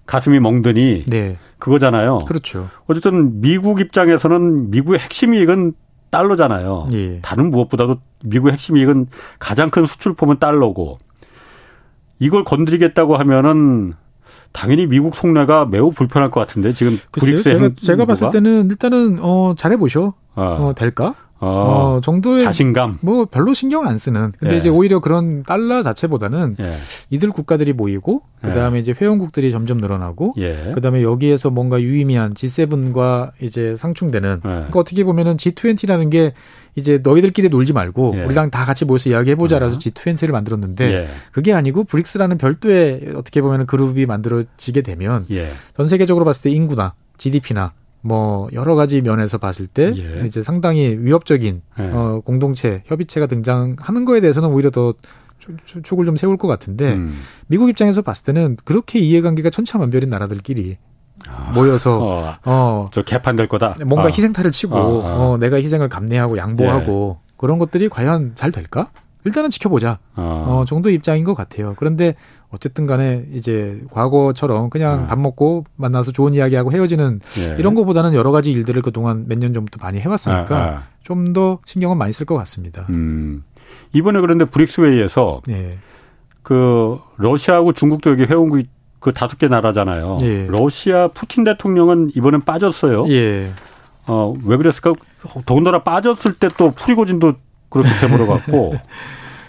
[0.06, 1.38] 가슴이 멍드니 네.
[1.58, 2.18] 그거잖아요.
[2.26, 2.68] 그렇죠.
[2.86, 5.72] 어쨌든 미국 입장에서는 미국의 핵심 이익은
[6.10, 6.88] 달러잖아요.
[6.92, 7.20] 예.
[7.20, 9.06] 다른 무엇보다도 미국의 핵심 이익은
[9.38, 10.98] 가장 큰 수출품은 달러고
[12.18, 13.92] 이걸 건드리겠다고 하면은
[14.52, 19.54] 당연히 미국 속내가 매우 불편할 것 같은데 지금 글쎄요, 제가, 제가 봤을 때는 일단은 어
[19.56, 20.14] 잘해 보셔.
[20.40, 20.56] 아.
[20.60, 21.14] 어 될까?
[21.42, 21.46] 어,
[21.96, 24.32] 어, 정도의 자신감 뭐 별로 신경 안 쓰는.
[24.38, 24.58] 근데 예.
[24.58, 26.74] 이제 오히려 그런 달러 자체보다는 예.
[27.08, 28.80] 이들 국가들이 모이고 그다음에 예.
[28.80, 30.72] 이제 회원국들이 점점 늘어나고 예.
[30.74, 34.48] 그다음에 여기에서 뭔가 유의미한 G7과 이제 상충되는 예.
[34.48, 36.34] 그러니까 어떻게 보면은 G20라는 게
[36.76, 38.24] 이제 너희들끼리 놀지 말고 예.
[38.24, 39.78] 우리랑 다 같이 모여서 이야기해 보자라서 어.
[39.78, 41.08] G20를 만들었는데 예.
[41.32, 45.50] 그게 아니고 브릭스라는 별도의 어떻게 보면 그룹이 만들어지게 되면 예.
[45.74, 47.72] 전 세계적으로 봤을 때 인구나 GDP나
[48.02, 50.26] 뭐 여러 가지 면에서 봤을 때 예.
[50.26, 51.82] 이제 상당히 위협적인 예.
[51.82, 54.94] 어 공동체 협의체가 등장하는 거에 대해서는 오히려 더
[55.82, 57.18] 촉을 좀 세울 것 같은데 음.
[57.46, 60.78] 미국 입장에서 봤을 때는 그렇게 이해관계가 천차만별인 나라들끼리
[61.28, 63.76] 아, 모여서 어, 어, 저 개판될 거다.
[63.86, 64.10] 뭔가 어.
[64.10, 65.32] 희생타를 치고 어, 어.
[65.32, 67.30] 어, 내가 희생을 감내하고 양보하고 예.
[67.36, 68.90] 그런 것들이 과연 잘 될까?
[69.24, 69.98] 일단은 지켜보자.
[70.16, 70.44] 어.
[70.48, 71.74] 어, 정도 입장인 것 같아요.
[71.76, 72.14] 그런데
[72.50, 75.06] 어쨌든 간에 이제 과거처럼 그냥 어.
[75.06, 77.56] 밥 먹고 만나서 좋은 이야기하고 헤어지는 예.
[77.58, 80.82] 이런 것보다는 여러 가지 일들을 그동안 몇 년 전부터 많이 해왔으니까 아, 아.
[81.02, 82.86] 좀더 신경은 많이 쓸 것 같습니다.
[82.90, 83.44] 음.
[83.92, 85.78] 이번에 그런데 브릭스 회의에서 예.
[86.42, 88.66] 그 러시아하고 중국도 여기 회원국이
[88.98, 90.18] 그 다섯 개 나라잖아요.
[90.22, 90.46] 예.
[90.48, 93.06] 러시아 푸틴 대통령은 이번엔 빠졌어요.
[93.10, 93.52] 예.
[94.06, 94.92] 어, 왜 그랬을까?
[95.46, 97.34] 더군다나 빠졌을 때 또 프리고진도
[97.70, 98.74] 그렇게 돼버려 갖고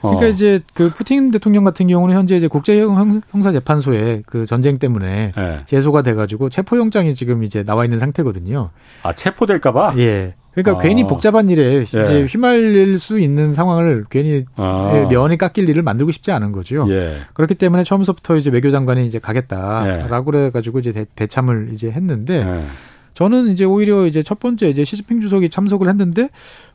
[0.01, 0.30] 그러니까 어.
[0.30, 5.59] 이제 그 푸틴 대통령 같은 경우는 현재 이제 국제 형사 재판소에 그 전쟁 때문에 네.
[5.65, 8.72] 제소가 돼 가지고 체포 영장이 지금 이제 나와 있는 상태거든요.
[9.03, 9.93] 아 체포될까 봐?
[9.97, 10.34] 예.
[10.53, 10.82] 그러니까 아.
[10.82, 11.82] 괜히 복잡한 일에 예.
[11.84, 15.07] 이제 휘말릴 수 있는 상황을 괜히 아.
[15.09, 16.88] 면이 깎일 일을 만들고 싶지 않은 거죠.
[16.89, 17.17] 예.
[17.34, 20.39] 그렇기 때문에 처음부터 이제 외교장관이 이제 가겠다라고 예.
[20.39, 22.63] 그래가지고 이제 대, 참을 이제 했는데.
[23.12, 23.14] 예.
[23.14, 26.30] 저는 이제 오히려 이제 첫 번째 이제 시진핑 주석이 참석을 했는데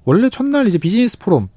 [0.04, 1.48] 원래 첫날 이제 비즈니스 포럼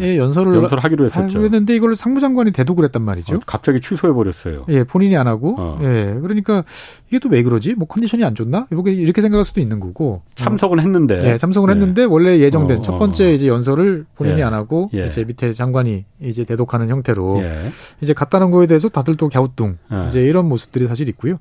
[0.00, 1.42] 예, 연설을 연설하기로 했었죠.
[1.42, 3.34] 했는데 이걸 상무장관이 대독을 했단 말이죠.
[3.34, 4.66] 어, 갑자기 취소해 버렸어요.
[4.68, 5.56] 예, 본인이 안 하고.
[5.58, 5.80] 어.
[5.82, 6.62] 예, 그러니까
[7.08, 7.74] 이게 또 왜 그러지?
[7.74, 8.68] 뭐 컨디션이 안 좋나?
[8.70, 10.22] 이렇게 이렇게 생각할 수도 있는 거고.
[10.36, 11.20] 참석은 했는데.
[11.28, 11.72] 예, 참석은 예.
[11.72, 13.32] 했는데 원래 예정된 어, 첫 번째 어.
[13.32, 14.44] 이제 연설을 본인이 예.
[14.44, 15.06] 안 하고 예.
[15.06, 17.70] 이제 밑에 장관이 이제 대독하는 형태로 예.
[18.00, 20.08] 이제 갔다는 거에 대해서 다들 또 갸우뚱 예.
[20.08, 21.38] 이제 이런 모습들이 사실 있고요.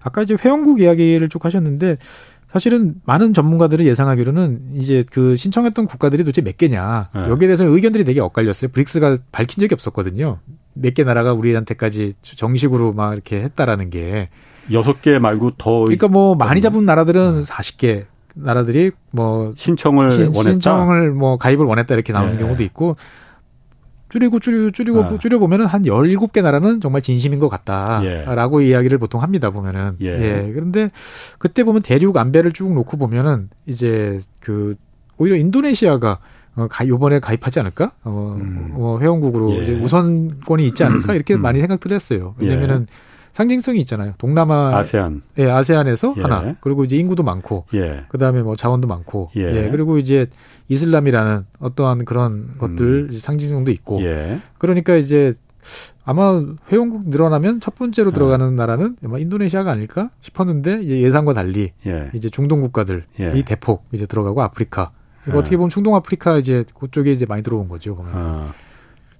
[0.00, 1.98] 아까 이제 회원국 이야기를 쭉 하셨는데
[2.54, 7.28] 사실은 많은 전문가들이 예상하기로는 이제 그 신청했던 국가들이 도대체 몇 개냐 네.
[7.28, 8.70] 여기에 대해서 의견들이 되게 엇갈렸어요.
[8.70, 10.38] 브릭스가 밝힌 적이 없었거든요.
[10.74, 14.28] 몇 개 나라가 우리한테까지 정식으로 막 이렇게 했다라는 게
[14.70, 18.04] 여섯 개 말고 더 그러니까 뭐 많이 잡은 나라들은 40개
[18.36, 20.50] 나라들이 뭐 신청을 신, 원했다.
[20.52, 22.38] 신청을 뭐 가입을 원했다 이렇게 나오는 네.
[22.38, 22.94] 경우도 있고
[24.08, 25.18] 줄이고 줄이고 줄이고 아.
[25.18, 28.68] 줄여 보면은 한 17개 나라는 정말 진심인 것 같다라고 예.
[28.68, 30.08] 이야기를 보통 합니다 보면은 예.
[30.08, 30.52] 예.
[30.52, 30.90] 그런데
[31.38, 34.76] 그때 보면 대륙 안배를 쭉 놓고 보면은 이제 그
[35.16, 36.18] 오히려 인도네시아가
[36.56, 37.92] 어, 가, 요번에 가입하지 않을까?
[38.04, 38.70] 어, 음.
[38.74, 39.62] 어 회원국으로 예.
[39.62, 41.14] 이제 우선권이 있지 않을까?
[41.14, 41.42] 이렇게 음.
[41.42, 42.34] 많이 생각들 했어요.
[42.38, 43.14] 왜냐면은 예.
[43.32, 44.12] 상징성이 있잖아요.
[44.18, 45.22] 동남아 아세안.
[45.38, 46.22] 예, 아세안에서 예.
[46.22, 46.54] 하나.
[46.60, 48.04] 그리고 이제 인구도 많고 예.
[48.08, 49.64] 그다음에 뭐 자원도 많고 예.
[49.64, 49.70] 예.
[49.70, 50.28] 그리고 이제
[50.68, 53.12] 이슬람이라는 어떠한 그런 것들 음.
[53.12, 54.02] 상징성도 있고.
[54.02, 54.40] 예.
[54.58, 55.34] 그러니까 이제
[56.04, 58.14] 아마 회원국 늘어나면 첫 번째로 예.
[58.14, 62.10] 들어가는 나라는 아마 인도네시아가 아닐까 싶었는데 이제 예상과 달리 예.
[62.14, 63.42] 이제 중동 국가들이 예.
[63.44, 64.90] 대폭 이제 들어가고 아프리카.
[65.26, 67.96] 이거 어떻게 보면 중동 아프리카 이제 그쪽에 이제 많이 들어온 거죠.
[67.96, 68.12] 보면.
[68.14, 68.52] 아.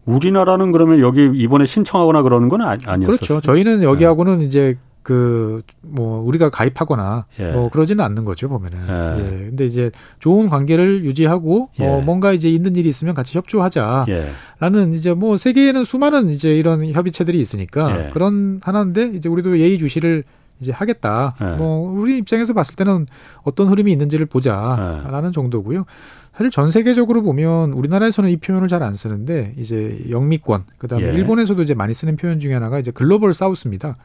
[0.04, 3.16] 우리나라는 그러면 여기 이번에 신청하거나 그러는 건 아니, 아니었어요?
[3.16, 3.40] 그렇죠.
[3.40, 4.44] 저희는 여기하고는 네.
[4.44, 5.62] 이제 그
[5.94, 7.52] 뭐 우리가 가입하거나 예.
[7.52, 8.78] 뭐 그러지는 않는 거죠 보면은.
[8.88, 9.18] 예.
[9.18, 9.28] 예.
[9.48, 12.02] 근데 이제 좋은 관계를 유지하고 뭐 예.
[12.02, 14.96] 뭔가 이제 있는 일이 있으면 같이 협조하자라는 예.
[14.96, 18.10] 이제 뭐 세계에는 수많은 이제 이런 협의체들이 있으니까 예.
[18.10, 20.24] 그런 하나인데 이제 우리도 예의 주시를
[20.60, 21.34] 이제 하겠다.
[21.58, 23.06] 뭐 우리 입장에서 봤을 때는
[23.42, 25.84] 어떤 흐름이 있는지를 보자라는 정도고요.
[26.32, 31.12] 사실 전 세계적으로 보면 우리나라에서는 이 표현을 잘 안 쓰는데 이제 영미권 그다음에 예.
[31.12, 33.96] 일본에서도 이제 많이 쓰는 표현 중에 하나가 이제 글로벌 사우스입니다.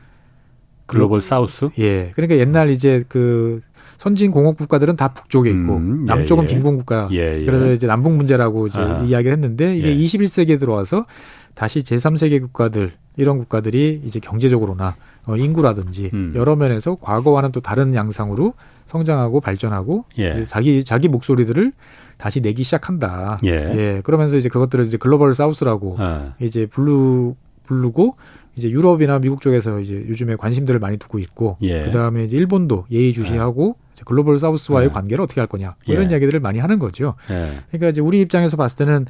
[0.89, 1.69] 글로벌 사우스?
[1.79, 2.11] 예.
[2.15, 3.61] 그러니까 옛날 이제 그
[3.97, 6.47] 선진 공업 국가들은 다 북쪽에 있고 음, 예, 남쪽은 예.
[6.47, 7.07] 빈곤 국가.
[7.11, 9.01] 예, 예, 그래서 이제 남북 문제라고 이제 아.
[9.01, 10.57] 이야기를 했는데 이게 21세기에 예.
[10.57, 11.05] 들어와서
[11.53, 16.31] 다시 제3세계 국가들 이런 국가들이 이제 경제적으로나 어, 인구라든지 음.
[16.35, 18.53] 여러 면에서 과거와는 또 다른 양상으로
[18.87, 20.45] 성장하고 발전하고 예.
[20.45, 21.73] 자기 자기 목소리들을
[22.17, 23.37] 다시 내기 시작한다.
[23.45, 23.49] 예.
[23.51, 24.01] 예.
[24.03, 26.33] 그러면서 이제 그것들을 이제 글로벌 사우스라고 아.
[26.39, 27.33] 이제 부르
[27.65, 28.15] 부르고
[28.59, 31.85] 이제 유럽이나 미국 쪽에서 이제 요즘에 관심들을 많이 두고 있고 예.
[31.85, 34.03] 그다음에 이제 일본도 예의주시하고 예.
[34.05, 34.93] 글로벌 사우스와의 예.
[34.93, 36.11] 관계를 어떻게 할 거냐 뭐 이런 예.
[36.13, 37.15] 이야기들을 많이 하는 거죠.
[37.31, 37.51] 예.
[37.69, 39.05] 그러니까 이제 우리 입장에서 봤을 때는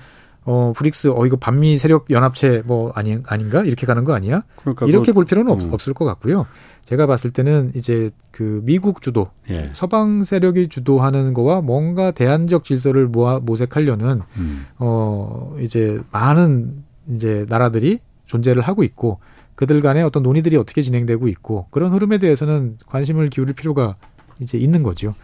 [0.45, 4.43] 어 브릭스 어 이거 반미 세력 연합체 뭐 아니 아닌가 이렇게 가는 거 아니야?
[4.55, 5.73] 그러니까 이렇게 볼 필요는 음.
[5.73, 6.45] 없, 을 것 같고요.
[6.85, 9.69] 제가 봤을 때는 이제 그 미국 주도 예.
[9.73, 14.65] 서방 세력이 주도하는 거와 뭔가 대안적 질서를 모아 모색하려는 음.
[14.77, 16.83] 어 이제 많은
[17.15, 19.19] 이제 나라들이 존재를 하고 있고
[19.59, 23.97] 그들 간에 어떤 논의들이 어떻게 진행되고 있고 그런 흐름에 대해서는 관심을 기울일 필요가
[24.39, 25.15] 이제 있는 거죠.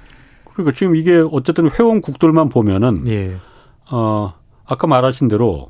[0.52, 3.38] 그러니까 지금 이게 어쨌든 회원국들만 보면은 예.
[3.90, 4.34] 어
[4.66, 5.70] 아까 말하신 대로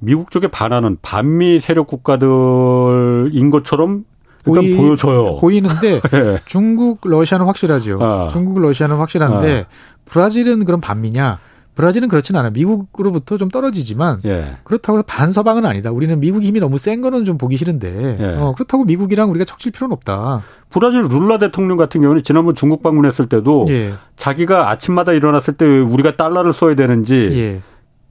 [0.00, 4.04] 미국 쪽에 반하는 반미 세력 국가들인 것처럼
[4.48, 5.36] 일단 보이, 보여져요.
[5.36, 6.38] 보이는데 네.
[6.46, 7.98] 중국, 러시아는 확실하죠.
[8.00, 8.30] 아.
[8.32, 10.00] 중국, 러시아는 확실한데 아.
[10.06, 11.38] 브라질은 그럼 반미냐?
[11.80, 12.50] 브라질은 그렇진 않아요.
[12.52, 14.56] 미국으로부터 좀 떨어지지만 예.
[14.64, 15.90] 그렇다고 해서 반서방은 아니다.
[15.90, 18.36] 우리는 미국 힘이 너무 센 거는 좀 보기 싫은데 예.
[18.38, 20.42] 어, 그렇다고 미국이랑 우리가 척칠 필요는 없다.
[20.68, 23.94] 브라질 룰라 대통령 같은 경우는 지난번 중국 방문했을 때도 예.
[24.16, 27.60] 자기가 아침마다 일어났을 때 우리가 달러를 써야 되는지 예.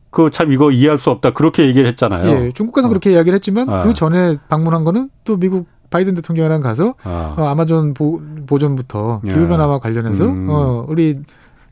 [0.09, 2.45] 그 참 이거 이해할 수 없다 그렇게 얘기를 했잖아요.
[2.45, 2.89] 예, 중국에서 어.
[2.89, 3.83] 그렇게 이야기를 했지만 아.
[3.83, 7.35] 그 전에 방문한 거는 또 미국 바이든 대통령이랑 가서 아.
[7.37, 9.29] 어, 아마존 보, 보존부터 예.
[9.29, 10.47] 기후변화와 관련해서 음.
[10.49, 11.19] 어, 우리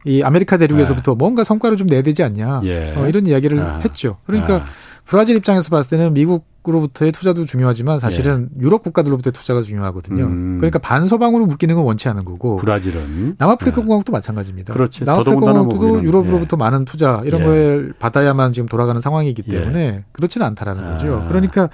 [0.08, 1.16] 이 아메리카 대륙에서부터 예.
[1.16, 2.94] 뭔가 성과를 좀 내야 되지 않냐 예.
[2.96, 3.80] 어, 이런 이야기를 아.
[3.80, 4.18] 했죠.
[4.26, 4.66] 그러니까 아.
[5.06, 8.62] 브라질 입장에서 봤을 때는 미국으로부터의 투자도 중요하지만 사실은 예.
[8.62, 10.26] 유럽 국가들로부터의 투자가 중요하거든요.
[10.26, 10.58] 음.
[10.60, 12.58] 그러니까 반서방으로 묶이는 건 원치 않은 거고.
[12.58, 13.84] 브라질은 남아프리카 예.
[13.86, 14.74] 공화국도 마찬가지입니다.
[14.74, 15.06] 그렇지.
[15.06, 16.60] 남아프리카 공화국도 뭐 유럽으로부터 예.
[16.60, 17.46] 많은 투자 이런 예.
[17.46, 19.52] 걸 받아야만 지금 돌아가는 상황이기 예.
[19.52, 20.92] 때문에 그렇지는 않다라는 아.
[20.92, 21.26] 거죠.
[21.30, 21.70] 그러니까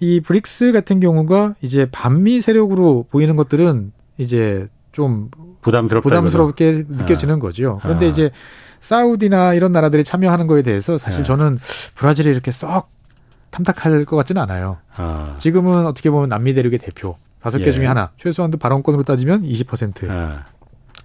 [0.00, 5.30] 이 브릭스 같은 경우가 이제 반미 세력으로 보이는 것들은 이제 좀
[5.62, 7.38] 부담스럽다 부담스럽게 느껴지는 아.
[7.38, 7.78] 거죠.
[7.82, 8.08] 그런데 아.
[8.08, 8.30] 이제
[8.80, 11.24] 사우디나 이런 나라들이 참여하는 거에 대해서 사실 네.
[11.24, 11.58] 저는
[11.94, 12.90] 브라질이 이렇게 썩
[13.50, 14.78] 탐탁할 것 같지는 않아요.
[14.96, 15.36] 아.
[15.38, 17.72] 지금은 어떻게 보면 남미 대륙의 대표 다섯 개 예.
[17.72, 20.38] 중에 하나 최소한도 발언권으로 따지면 20% 예.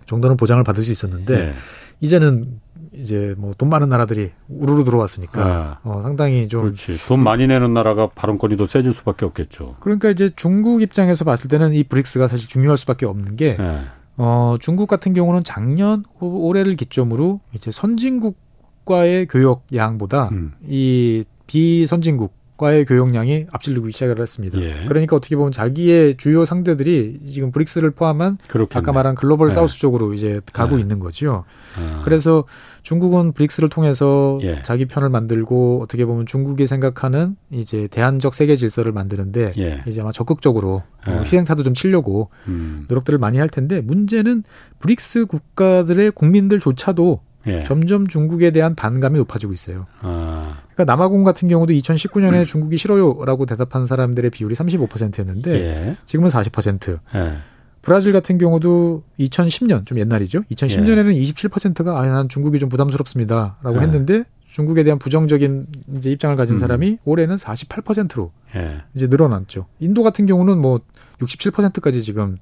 [0.05, 1.53] 정도는 보장을 받을 수 있었는데 예.
[1.99, 2.59] 이제는
[2.93, 5.89] 이제 뭐 돈 많은 나라들이 우르르 들어왔으니까 예.
[5.89, 6.97] 어, 상당히 좀 그렇지.
[7.07, 9.75] 돈 많이 내는 나라가 발언권이 더 세질 수밖에 없겠죠.
[9.79, 13.81] 그러니까 이제 중국 입장에서 봤을 때는 이 브릭스가 사실 중요할 수밖에 없는 게 예.
[14.17, 20.53] 어, 중국 같은 경우는 작년 올해를 기점으로 이제 선진국과의 교역 양보다 음.
[20.65, 24.59] 이 비선진국 과의 교역량이 앞질르고 시작을 했습니다.
[24.59, 24.85] 예.
[24.87, 28.79] 그러니까 어떻게 보면 자기의 주요 상대들이 지금 브릭스를 포함한 그렇겠네.
[28.79, 29.55] 아까 말한 글로벌 네.
[29.55, 30.81] 사우스 쪽으로 이제 가고 네.
[30.81, 31.45] 있는 거죠.
[31.77, 32.01] 아.
[32.03, 32.43] 그래서
[32.81, 34.61] 중국은 브릭스를 통해서 예.
[34.63, 39.83] 자기 편을 만들고 어떻게 보면 중국이 생각하는 이제 대안적 세계 질서를 만드는데 예.
[39.87, 41.11] 이제 아마 적극적으로 예.
[41.11, 42.85] 어, 희생타도 좀 치려고 음.
[42.87, 44.43] 노력들을 많이 할 텐데 문제는
[44.79, 47.63] 브릭스 국가들의 국민들조차도 예.
[47.63, 49.87] 점점 중국에 대한 반감이 높아지고 있어요.
[50.01, 50.57] 아.
[50.73, 52.45] 그러니까 남아공 같은 경우도 2019년에 음.
[52.45, 55.97] 중국이 싫어요라고 대답한 사람들의 비율이 35%였는데 예.
[56.05, 56.99] 지금은 40%.
[57.15, 57.37] 예.
[57.81, 60.43] 브라질 같은 경우도 2010년 좀 옛날이죠.
[60.51, 61.21] 2010년에는 예.
[61.21, 63.81] 27%가 아난 중국이 좀 부담스럽습니다라고 예.
[63.81, 65.67] 했는데 중국에 대한 부정적인
[65.97, 66.59] 이제 입장을 가진 음.
[66.59, 68.81] 사람이 올해는 48%로 예.
[68.93, 69.67] 이제 늘어났죠.
[69.79, 70.81] 인도 같은 경우는 뭐
[71.19, 72.37] 67%까지 지금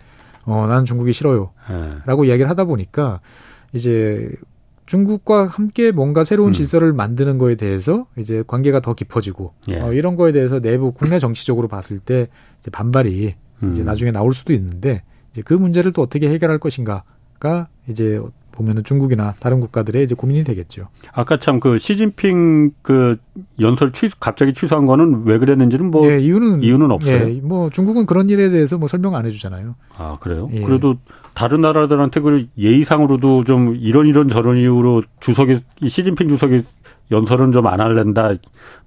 [0.45, 2.29] 어 나는 중국이 싫어요라고 예.
[2.29, 3.19] 이야기를 하다 보니까
[3.73, 4.29] 이제
[4.85, 6.53] 중국과 함께 뭔가 새로운 음.
[6.53, 9.79] 질서를 만드는 거에 대해서 이제 관계가 더 깊어지고 예.
[9.79, 12.27] 어, 이런 거에 대해서 내부 국내 정치적으로 봤을 때
[12.61, 13.71] 이제 반발이 음.
[13.71, 18.21] 이제 나중에 나올 수도 있는데 이제 그 문제를 또 어떻게 해결할 것인가가 이제
[18.51, 20.87] 보면은 중국이나 다른 국가들의 이제 고민이 되겠죠.
[21.11, 23.17] 아까 참 그 시진핑 그
[23.59, 27.29] 연설 취 갑자기 취소한 거는 왜 그랬는지는 뭐 예, 이유는 이유는 없어요.
[27.35, 29.75] 예, 뭐 중국은 그런 일에 대해서 뭐 설명 안 해주잖아요.
[29.97, 30.49] 아 그래요?
[30.53, 30.61] 예.
[30.61, 30.95] 그래도
[31.35, 36.63] 다른 나라들한테 그 예의상으로도 좀 이런 이런 저런 이유로 주석이 시진핑 주석이
[37.11, 38.31] 연설은 좀 안 할랜다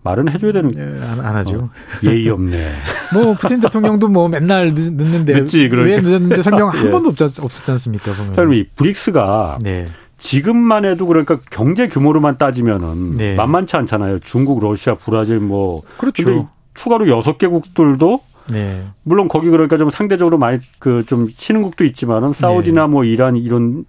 [0.02, 1.56] 말은 해줘야 되는 예, 안, 안 하죠.
[1.56, 1.70] 어,
[2.04, 2.70] 예의 없네.
[3.12, 5.96] 뭐 푸틴 대통령도 뭐 맨날 늦, 는데 늦지, 그러니까.
[5.96, 6.90] 왜 늦었는데 설명 한 예.
[6.90, 8.12] 번도 없, 없었지 않습니까?
[8.12, 8.54] 보면.
[8.54, 9.86] 이 브릭스가 네.
[10.18, 13.34] 지금만 해도 그러니까 경제 규모로만 따지면은 네.
[13.34, 14.20] 만만치 않잖아요.
[14.20, 16.48] 중국, 러시아, 브라질 뭐 그렇죠.
[16.74, 18.20] 추가로 여섯 개국들도
[18.50, 18.86] 네.
[19.02, 22.88] 물론 거기 그러니까 좀 상대적으로 많이 그좀 치는 국도 있지만은 사우디나 네.
[22.88, 23.84] 뭐 이란 이런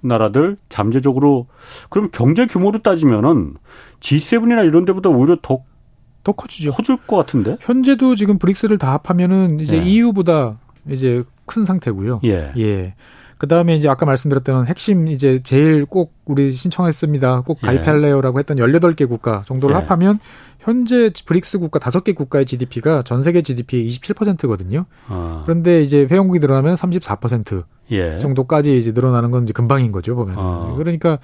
[0.00, 1.46] 나라들 잠재적으로
[1.88, 3.54] 그럼 경제 규모로 따지면은
[4.00, 6.70] G7이나 이런 데보다 오히려 더더 커지죠.
[6.70, 7.56] 커질 것 같은데?
[7.60, 9.82] 현재도 지금 브릭스를 다 합하면은 이제 예.
[9.82, 10.58] EU보다
[10.90, 12.20] 이제 큰 상태고요.
[12.24, 12.52] 예.
[12.58, 12.94] 예.
[13.38, 17.40] 그 다음에 이제 아까 말씀드렸던 핵심 이제 제일 꼭 우리 신청했습니다.
[17.40, 17.66] 꼭 예.
[17.66, 19.80] 가입할래요라고 했던 18개 국가 정도를 예.
[19.80, 20.20] 합하면
[20.62, 24.86] 현재 브릭스 국가 다섯 개 국가의 GDP가 전 세계 GDP의 27%거든요.
[25.08, 25.42] 아.
[25.44, 28.18] 그런데 이제 회원국이 늘어나면 34% 예.
[28.18, 30.36] 정도까지 이제 늘어나는 건 이제 금방인 거죠, 보면.
[30.38, 30.74] 아.
[30.76, 31.18] 그러니까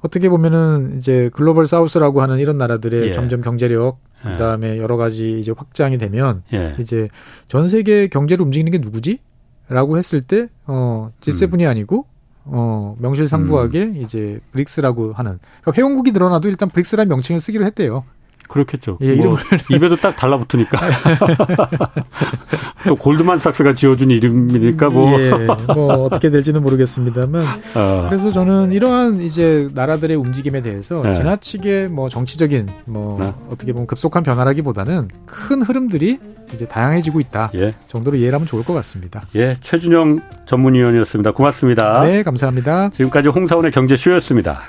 [0.00, 3.12] 어떻게 보면은 이제 글로벌 사우스라고 하는 이런 나라들의 예.
[3.12, 4.30] 점점 경제력 예.
[4.30, 6.74] 그다음에 여러 가지 이제 확장이 되면 예.
[6.78, 7.08] 이제
[7.48, 9.20] 전 세계 경제를 움직이는 게 누구지?
[9.68, 11.68] 라고 했을 때, 어, G7이 음.
[11.68, 12.04] 아니고,
[12.44, 13.96] 어, 명실상부하게 음.
[13.98, 15.38] 이제 브릭스라고 하는.
[15.60, 18.04] 그러니까 회원국이 늘어나도 일단 브릭스라는 명칭을 쓰기로 했대요.
[18.50, 18.98] 그렇겠죠.
[19.00, 19.38] 예, 뭐
[19.70, 20.76] 입에도 딱 달라붙으니까.
[22.88, 25.20] 또 골드만삭스가 지어준 이름이니까 뭐.
[25.20, 25.30] 예,
[25.74, 27.44] 뭐 어떻게 될지는 모르겠습니다만.
[27.76, 28.06] 어.
[28.08, 31.14] 그래서 저는 이러한 이제 나라들의 움직임에 대해서 네.
[31.14, 33.32] 지나치게 뭐 정치적인 뭐 네.
[33.50, 36.18] 어떻게 보면 급속한 변화라기보다는 큰 흐름들이
[36.52, 37.52] 이제 다양해지고 있다.
[37.54, 37.74] 예.
[37.86, 39.22] 정도로 이해를 하면 좋을 것 같습니다.
[39.36, 41.32] 예, 최준영 전문위원이었습니다.
[41.32, 42.02] 고맙습니다.
[42.02, 42.90] 네, 감사합니다.
[42.90, 44.62] 지금까지 홍사원의 경제쇼였습니다.